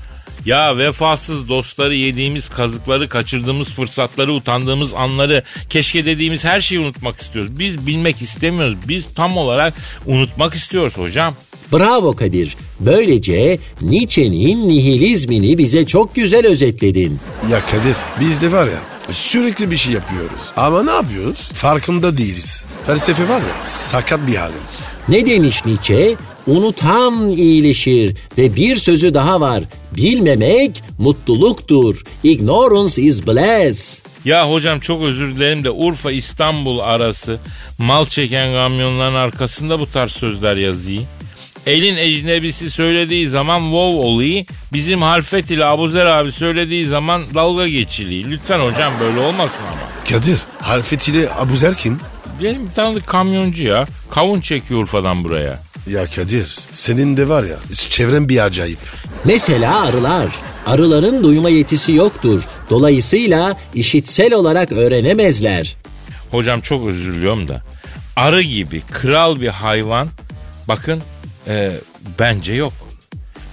[0.46, 7.60] Ya vefasız dostları yediğimiz kazıkları, kaçırdığımız fırsatları, utandığımız anları, keşke dediğimiz her şeyi unutmak istiyoruz.
[7.60, 8.78] Biz bilmek istemiyoruz.
[8.88, 9.74] Biz tam olarak
[10.06, 11.36] unutmak istiyoruz hocam.
[11.74, 12.58] Bravo Kadir.
[12.80, 17.20] Böylece Nietzsche'nin nihilizmini bize çok güzel özetledin.
[17.52, 18.80] Ya Kadir biz de var ya
[19.12, 20.41] sürekli bir şey yapıyoruz.
[20.56, 21.52] Ama ne yapıyoruz?
[21.54, 22.66] Farkında değiliz.
[22.86, 24.56] Felsefe var ya sakat bir halim.
[25.10, 26.16] Ne demiş Nietzsche?
[26.47, 29.64] Unutan iyileşir ve bir sözü daha var.
[29.97, 32.01] Bilmemek mutluluktur.
[32.24, 33.99] Ignorance is bliss.
[34.26, 37.39] Ya hocam çok özür dilerim de Urfa İstanbul arası
[37.78, 41.04] mal çeken kamyonların arkasında bu tarz sözler yazıyor.
[41.68, 44.43] Elin ecnebisi söylediği zaman wow oluyor.
[44.74, 48.30] Bizim Harfet ile Abuzer abi söylediği zaman dalga geçiliyor.
[48.32, 49.82] Lütfen hocam böyle olmasın ama.
[50.10, 51.99] Kadir Halfet ile Abuzer kim?
[52.44, 53.86] Diyelim bir tanıdık kamyoncu ya.
[54.12, 55.60] Kavun çekiyor Urfa'dan buraya.
[55.89, 57.56] Ya Kadir senin de var ya
[57.89, 58.80] çevren bir acayip.
[59.26, 60.28] Mesela arılar.
[60.66, 62.44] Arıların duyma yetisi yoktur.
[62.70, 65.78] Dolayısıyla işitsel olarak öğrenemezler.
[66.32, 67.62] Hocam çok özür diliyorum da.
[68.16, 70.10] Arı gibi kral bir hayvan
[70.68, 71.02] bakın
[71.48, 71.72] e,
[72.20, 72.74] bence yok.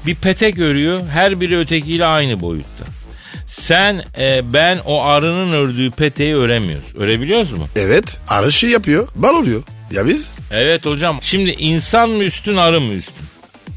[0.07, 2.85] Bir petek örüyor her biri ötekiyle aynı boyutta.
[3.51, 6.97] Sen e, ben o arının ördüğü peteği öremiyoruz.
[6.97, 7.65] Örebiliyoruz mu?
[7.77, 9.63] Evet arı şey yapıyor bal oluyor.
[9.93, 10.31] Ya biz?
[10.51, 11.19] Evet hocam.
[11.23, 13.15] Şimdi insan mı üstün arı mı üstün?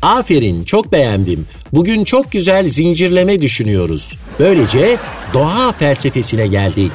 [0.01, 1.47] Aferin çok beğendim.
[1.71, 4.17] Bugün çok güzel zincirleme düşünüyoruz.
[4.39, 4.97] Böylece
[5.34, 6.91] doğa felsefesine geldik.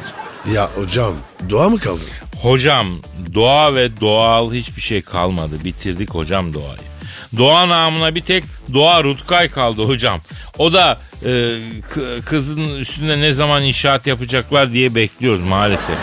[0.54, 1.14] Ya hocam
[1.50, 2.00] doğa mı kaldı?
[2.42, 2.86] Hocam
[3.34, 5.54] doğa ve doğal hiçbir şey kalmadı.
[5.64, 6.78] Bitirdik hocam doğayı.
[7.36, 10.20] Doğa namına bir tek doğa Rutkay kaldı hocam.
[10.58, 11.58] O da e,
[12.24, 15.96] kızın üstünde ne zaman inşaat yapacaklar diye bekliyoruz maalesef.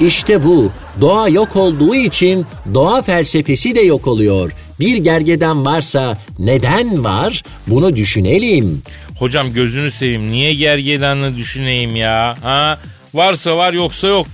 [0.00, 0.72] İşte bu.
[1.00, 4.52] Doğa yok olduğu için doğa felsefesi de yok oluyor.
[4.80, 7.42] Bir gergeden varsa neden var?
[7.66, 8.82] Bunu düşünelim.
[9.18, 12.36] Hocam gözünü seveyim niye gergedanını düşüneyim ya?
[12.42, 12.78] Ha?
[13.14, 14.26] Varsa var yoksa yok.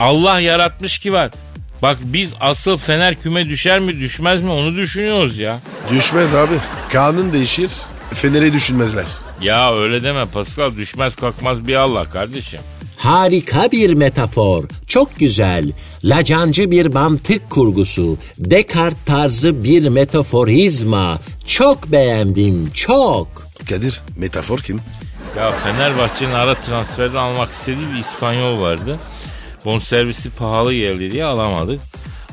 [0.00, 1.30] Allah yaratmış ki var.
[1.84, 5.58] Bak biz asıl fener küme düşer mi düşmez mi onu düşünüyoruz ya.
[5.90, 6.54] Düşmez abi.
[6.92, 7.70] Kanun değişir.
[8.14, 9.04] Feneri düşünmezler.
[9.40, 12.60] Ya öyle deme Pascal düşmez kalkmaz bir Allah kardeşim.
[12.96, 14.64] Harika bir metafor.
[14.86, 15.72] Çok güzel.
[16.04, 18.18] Lacancı bir mantık kurgusu.
[18.38, 21.18] Descartes tarzı bir metaforizma.
[21.46, 22.70] Çok beğendim.
[22.74, 23.28] Çok.
[23.68, 24.80] Kadir metafor kim?
[25.38, 28.98] Ya Fenerbahçe'nin ara transferde almak istediği bir İspanyol vardı.
[29.64, 31.80] Bonservisi pahalı geldi diye alamadık.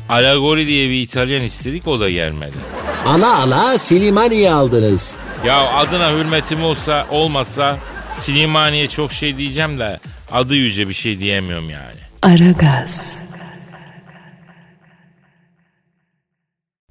[0.10, 2.58] Alagori diye bir İtalyan istedik o da gelmedi.
[3.06, 5.16] Ala ala Silimani'yi aldınız.
[5.46, 7.78] Ya adına hürmetim olsa olmasa
[8.14, 10.00] Silimani'ye çok şey diyeceğim de
[10.32, 12.00] adı yüce bir şey diyemiyorum yani.
[12.22, 13.24] Aragaz.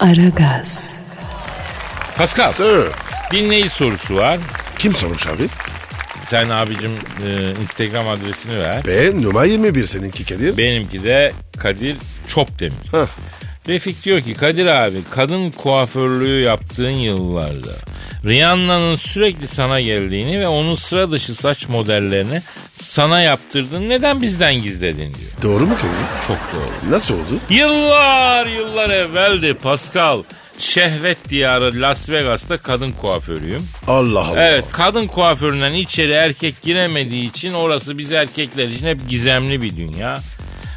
[0.00, 1.00] Aragaz.
[2.16, 2.86] Pascal Sir.
[3.32, 4.38] dinleyici sorusu var.
[4.78, 5.46] Kim sormuş abi?
[6.30, 6.92] Sen abicim
[7.26, 8.84] e, Instagram adresini ver.
[8.86, 10.56] B numara 21 seninki Kadir.
[10.56, 11.96] Benimki de Kadir
[12.28, 12.74] Çopdemir.
[12.92, 13.06] Hah.
[13.68, 17.72] Refik diyor ki Kadir abi kadın kuaförlüğü yaptığın yıllarda
[18.24, 22.42] Rihanna'nın sürekli sana geldiğini ve onun sıra dışı saç modellerini
[22.74, 25.32] sana yaptırdığını neden bizden gizledin diyor.
[25.42, 26.26] Doğru mu Kadir?
[26.26, 26.90] Çok doğru.
[26.92, 27.40] Nasıl oldu?
[27.50, 30.22] Yıllar yıllar evveldi Pascal.
[30.60, 33.62] Şehvet diyarı Las Vegas'ta kadın kuaförüyüm.
[33.86, 34.44] Allah Allah.
[34.44, 40.20] Evet kadın kuaföründen içeri erkek giremediği için orası biz erkekler için hep gizemli bir dünya.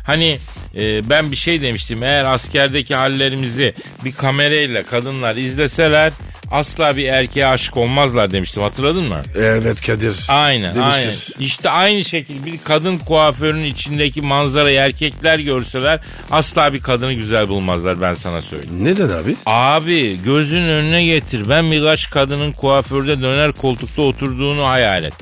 [0.06, 0.38] Hani
[0.76, 3.74] e, ben bir şey demiştim eğer askerdeki hallerimizi
[4.06, 6.12] bir kamerayla kadınlar izleseler
[6.54, 9.22] asla bir erkeğe aşık olmazlar demiştim hatırladın mı?
[9.36, 10.26] Evet Kadir.
[10.30, 11.02] Aynen Demiştir.
[11.04, 11.46] aynen.
[11.48, 16.00] İşte aynı şekilde bir kadın kuaförünün içindeki manzarayı erkekler görseler
[16.32, 18.84] asla bir kadını güzel bulmazlar ben sana söyleyeyim.
[18.84, 19.36] Neden abi?
[19.46, 21.50] Abi gözün önüne getir.
[21.50, 25.14] Ben birkaç kadının kuaförde döner koltukta oturduğunu hayal et.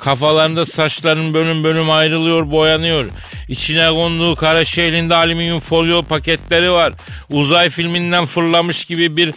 [0.00, 3.04] Kafalarında saçların bölüm bölüm ayrılıyor, boyanıyor.
[3.48, 6.92] İçine konduğu kara şehrinde alüminyum folyo paketleri var.
[7.30, 9.34] Uzay filminden fırlamış gibi bir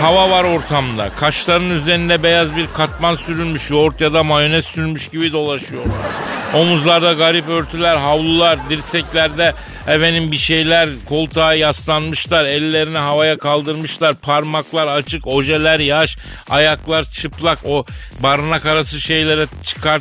[0.00, 1.10] hava var ortamda.
[1.20, 6.06] Kaşların üzerinde beyaz bir katman sürülmüş, yoğurt ya da mayonez sürülmüş gibi dolaşıyorlar.
[6.54, 9.54] Omuzlarda garip örtüler, havlular, dirseklerde
[9.86, 16.18] efendim bir şeyler koltuğa yaslanmışlar, ellerini havaya kaldırmışlar, parmaklar açık, ojeler yaş,
[16.50, 17.84] ayaklar çıplak, o
[18.20, 19.46] barınak arası şeylere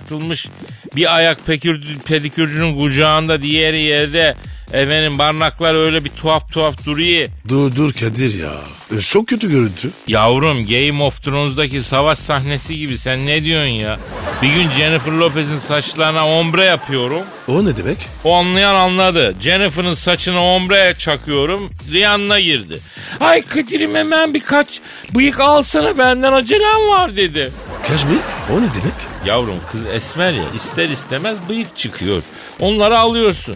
[0.05, 0.47] çıkartılmış.
[0.95, 4.35] Bir ayak pekür, pedikürcünün kucağında, diğeri yerde.
[4.73, 7.27] Efendim barnaklar öyle bir tuhaf tuhaf duruyor.
[7.47, 8.51] Dur dur Kadir ya.
[8.97, 9.89] E, Çok kötü görüntü.
[10.07, 13.99] Yavrum Game of Thrones'daki savaş sahnesi gibi sen ne diyorsun ya?
[14.41, 17.21] Bir gün Jennifer Lopez'in saçlarına ombre yapıyorum.
[17.47, 17.97] O ne demek?
[18.23, 19.35] O anlayan anladı.
[19.41, 21.69] Jennifer'ın saçına ombre çakıyorum.
[21.91, 22.79] Rihanna girdi.
[23.19, 24.67] Ay Kadir'im hemen birkaç
[25.15, 27.51] bıyık alsana benden acelem var dedi.
[27.87, 28.23] Kaç bıyık?
[28.51, 28.93] O ne demek?
[29.25, 32.21] Yavrum kız esmer ya ister istemez bıyık çıkıyor.
[32.59, 33.55] Onları alıyorsun.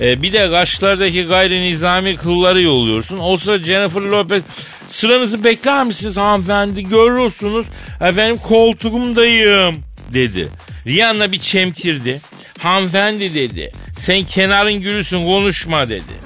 [0.00, 3.18] Ee, bir de kaşlardaki gayri nizami kılları yolluyorsun.
[3.22, 4.42] O sırada Jennifer Lopez
[4.88, 7.66] sıranızı bekler misiniz hanımefendi görüyorsunuz.
[8.00, 9.74] Efendim koltuğumdayım
[10.12, 10.48] dedi.
[10.86, 12.20] Rihanna bir çemkirdi.
[12.58, 13.72] Hanımefendi dedi.
[13.98, 16.24] Sen kenarın gülüsün konuşma dedi.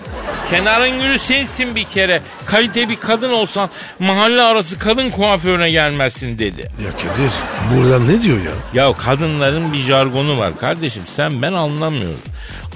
[0.51, 2.21] Kenarın gülü sensin bir kere.
[2.47, 6.61] Kalite bir kadın olsan mahalle arası kadın kuaförüne gelmezsin dedi.
[6.61, 7.33] Ya Kadir
[7.77, 8.83] buradan ne diyor ya?
[8.87, 12.21] Ya kadınların bir jargonu var kardeşim sen ben anlamıyorum.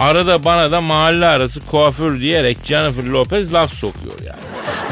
[0.00, 4.40] Arada bana da mahalle arası kuaför diyerek Jennifer Lopez laf sokuyor yani.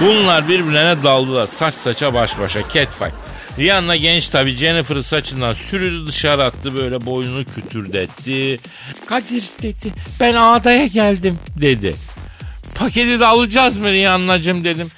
[0.01, 3.14] Bunlar birbirlerine daldılar saç saça baş başa catfight.
[3.59, 8.61] Rihanna genç tabi Jennifer'ı saçından sürüdü dışarı attı böyle boynunu kütürdetti.
[9.07, 11.94] Kadir dedi ben ağdaya geldim dedi.
[12.74, 14.88] Paketi de alacağız mı Rihanna'cım dedim.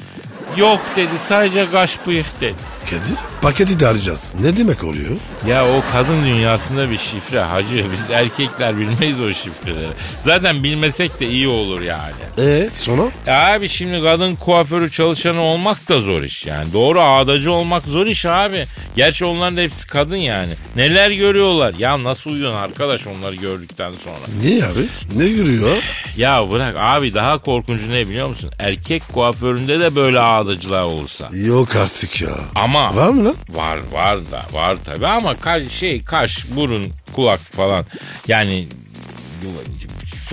[0.57, 2.55] Yok dedi sadece kaş bıyık dedi.
[2.93, 4.21] Kadir paketi de arayacağız.
[4.41, 5.11] Ne demek oluyor?
[5.49, 7.87] Ya o kadın dünyasında bir şifre hacı.
[7.93, 9.89] Biz erkekler bilmeyiz o şifreleri.
[10.25, 12.13] Zaten bilmesek de iyi olur yani.
[12.39, 13.03] E sonra?
[13.27, 16.73] Ya abi şimdi kadın kuaförü çalışanı olmak da zor iş yani.
[16.73, 18.67] Doğru ağdacı olmak zor iş abi.
[18.97, 20.53] Gerçi onların da hepsi kadın yani.
[20.77, 21.75] Neler görüyorlar.
[21.79, 24.17] Ya nasıl uyuyorsun arkadaş onları gördükten sonra.
[24.43, 24.87] Niye abi?
[25.17, 25.77] Ne görüyor?
[26.17, 28.51] Ya bırak abi daha korkuncu ne biliyor musun?
[28.59, 31.29] Erkek kuaföründe de böyle ağdacılar olursa.
[31.33, 32.31] Yok artık ya.
[32.55, 33.35] Ama Var mı lan?
[33.51, 37.87] Var var da var tabi ama ka- şey kaş, burun, kulak falan
[38.29, 38.67] yani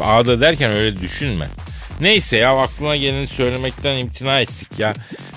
[0.02, 1.48] ağda derken öyle düşünme.
[2.02, 4.94] Neyse ya aklıma geleni söylemekten imtina ettik ya.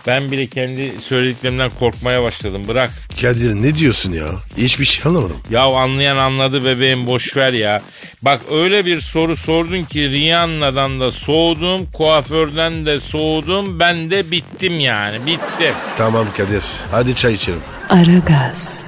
[0.06, 2.62] Ben bile kendi söylediklerimden korkmaya başladım.
[2.68, 2.90] Bırak.
[3.20, 4.26] Kadir ne diyorsun ya?
[4.56, 5.36] Hiçbir şey anlamadım.
[5.50, 7.80] Ya anlayan anladı bebeğim boş ver ya.
[8.22, 14.80] Bak öyle bir soru sordun ki Rihanna'dan da soğudum, kuaförden de soğudum, ben de bittim
[14.80, 15.26] yani.
[15.26, 15.74] Bittim.
[15.96, 16.64] Tamam Kadir.
[16.90, 17.62] Hadi çay içelim.
[17.90, 18.82] Aragaz.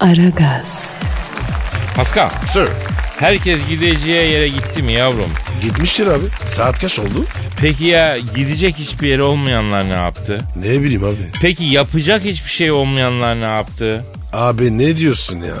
[0.00, 0.98] Aragaz.
[1.96, 2.68] Pascal, Sir.
[3.22, 5.30] Herkes gideceği yere gitti mi yavrum?
[5.62, 6.24] Gitmiştir abi.
[6.46, 7.26] Saat kaç oldu?
[7.60, 10.40] Peki ya gidecek hiçbir yere olmayanlar ne yaptı?
[10.56, 11.16] Ne bileyim abi.
[11.42, 14.04] Peki yapacak hiçbir şey olmayanlar ne yaptı?
[14.32, 15.54] Abi ne diyorsun ya?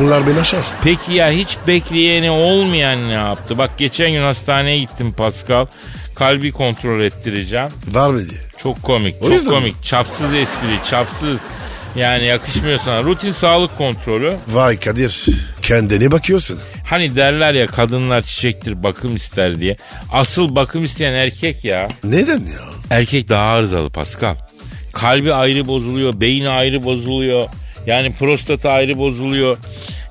[0.00, 0.60] Bunlar beni aşar.
[0.84, 3.58] Peki ya hiç bekleyeni olmayan ne yaptı?
[3.58, 5.66] Bak geçen gün hastaneye gittim Pascal.
[6.14, 7.68] Kalbi kontrol ettireceğim.
[7.92, 8.40] Var mı diye.
[8.58, 9.58] Çok komik, O çok yüzden mi?
[9.58, 9.82] komik.
[9.82, 11.40] Çapsız espri, çapsız.
[11.96, 13.02] Yani yakışmıyor sana.
[13.02, 14.36] Rutin sağlık kontrolü.
[14.48, 15.26] Vay Kadir.
[15.62, 16.58] Kendine bakıyorsun.
[16.84, 19.76] Hani derler ya kadınlar çiçektir bakım ister diye.
[20.12, 21.88] Asıl bakım isteyen erkek ya.
[22.04, 22.60] Neden ya?
[22.90, 24.36] Erkek daha arızalı Pascal.
[24.92, 27.48] Kalbi ayrı bozuluyor, beyni ayrı bozuluyor.
[27.86, 29.58] Yani prostatı ayrı bozuluyor.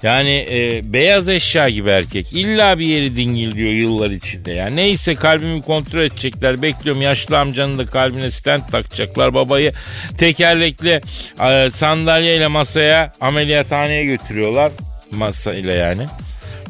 [0.03, 2.33] Yani e, beyaz eşya gibi erkek.
[2.33, 4.51] İlla bir yeri dingil diyor yıllar içinde.
[4.51, 6.61] Yani neyse kalbimi kontrol edecekler.
[6.61, 9.33] Bekliyorum yaşlı amcanın da kalbine stent takacaklar.
[9.33, 9.71] Babayı
[10.17, 11.01] tekerlekli
[11.49, 14.71] e, sandalyeyle masaya ameliyathaneye götürüyorlar.
[15.11, 16.05] Masa ile yani.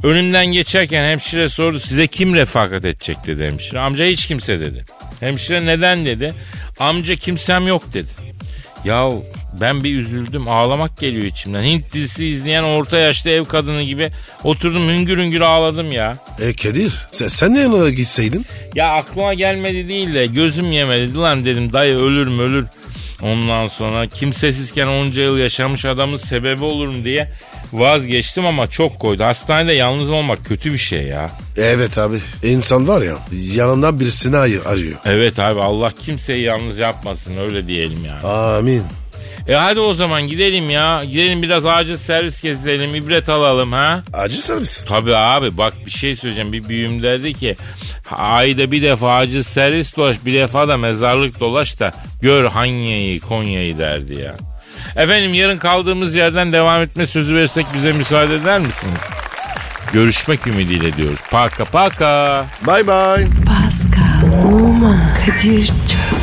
[0.03, 3.79] Önünden geçerken hemşire sordu size kim refakat edecek dedi hemşire.
[3.79, 4.85] Amca hiç kimse dedi.
[5.19, 6.33] Hemşire neden dedi.
[6.79, 8.09] Amca kimsem yok dedi.
[8.85, 9.09] Ya
[9.61, 11.63] ben bir üzüldüm ağlamak geliyor içimden.
[11.63, 14.11] Hint dizisi izleyen orta yaşlı ev kadını gibi
[14.43, 16.13] oturdum hüngür hüngür ağladım ya.
[16.39, 18.45] E Kadir sen, sen de yanına gitseydin?
[18.75, 22.65] Ya aklıma gelmedi değil de gözüm yemedi lan dedim dayı ölür mü ölür.
[23.21, 27.31] Ondan sonra kimsesizken onca yıl yaşamış adamın sebebi olurum diye
[27.73, 29.23] vazgeçtim ama çok koydu.
[29.23, 31.29] Hastanede yalnız olmak kötü bir şey ya.
[31.57, 32.17] Evet abi.
[32.43, 33.13] İnsan var ya
[33.55, 34.97] yanından birisini ay- arıyor.
[35.05, 38.21] Evet abi Allah kimseyi yalnız yapmasın öyle diyelim yani.
[38.21, 38.83] Amin.
[39.47, 41.03] E hadi o zaman gidelim ya.
[41.11, 44.03] Gidelim biraz acil servis gezelim, ibret alalım ha.
[44.13, 44.85] Acil servis.
[44.85, 46.53] Tabii abi bak bir şey söyleyeceğim.
[46.53, 47.55] Bir büyüm derdi ki
[48.11, 53.77] ayda bir defa acil servis dolaş bir defa da mezarlık dolaş da gör Hanya'yı Konya'yı
[53.77, 54.35] derdi ya.
[54.95, 58.99] Efendim yarın kaldığımız yerden devam etme sözü versek bize müsaade eder misiniz?
[59.93, 61.19] Görüşmek ümidiyle diyoruz.
[61.31, 62.45] Paka paka.
[62.67, 63.27] Bye bye.
[63.45, 66.22] Pascal, Oman, Kadir çok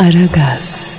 [0.00, 0.89] Aragaz.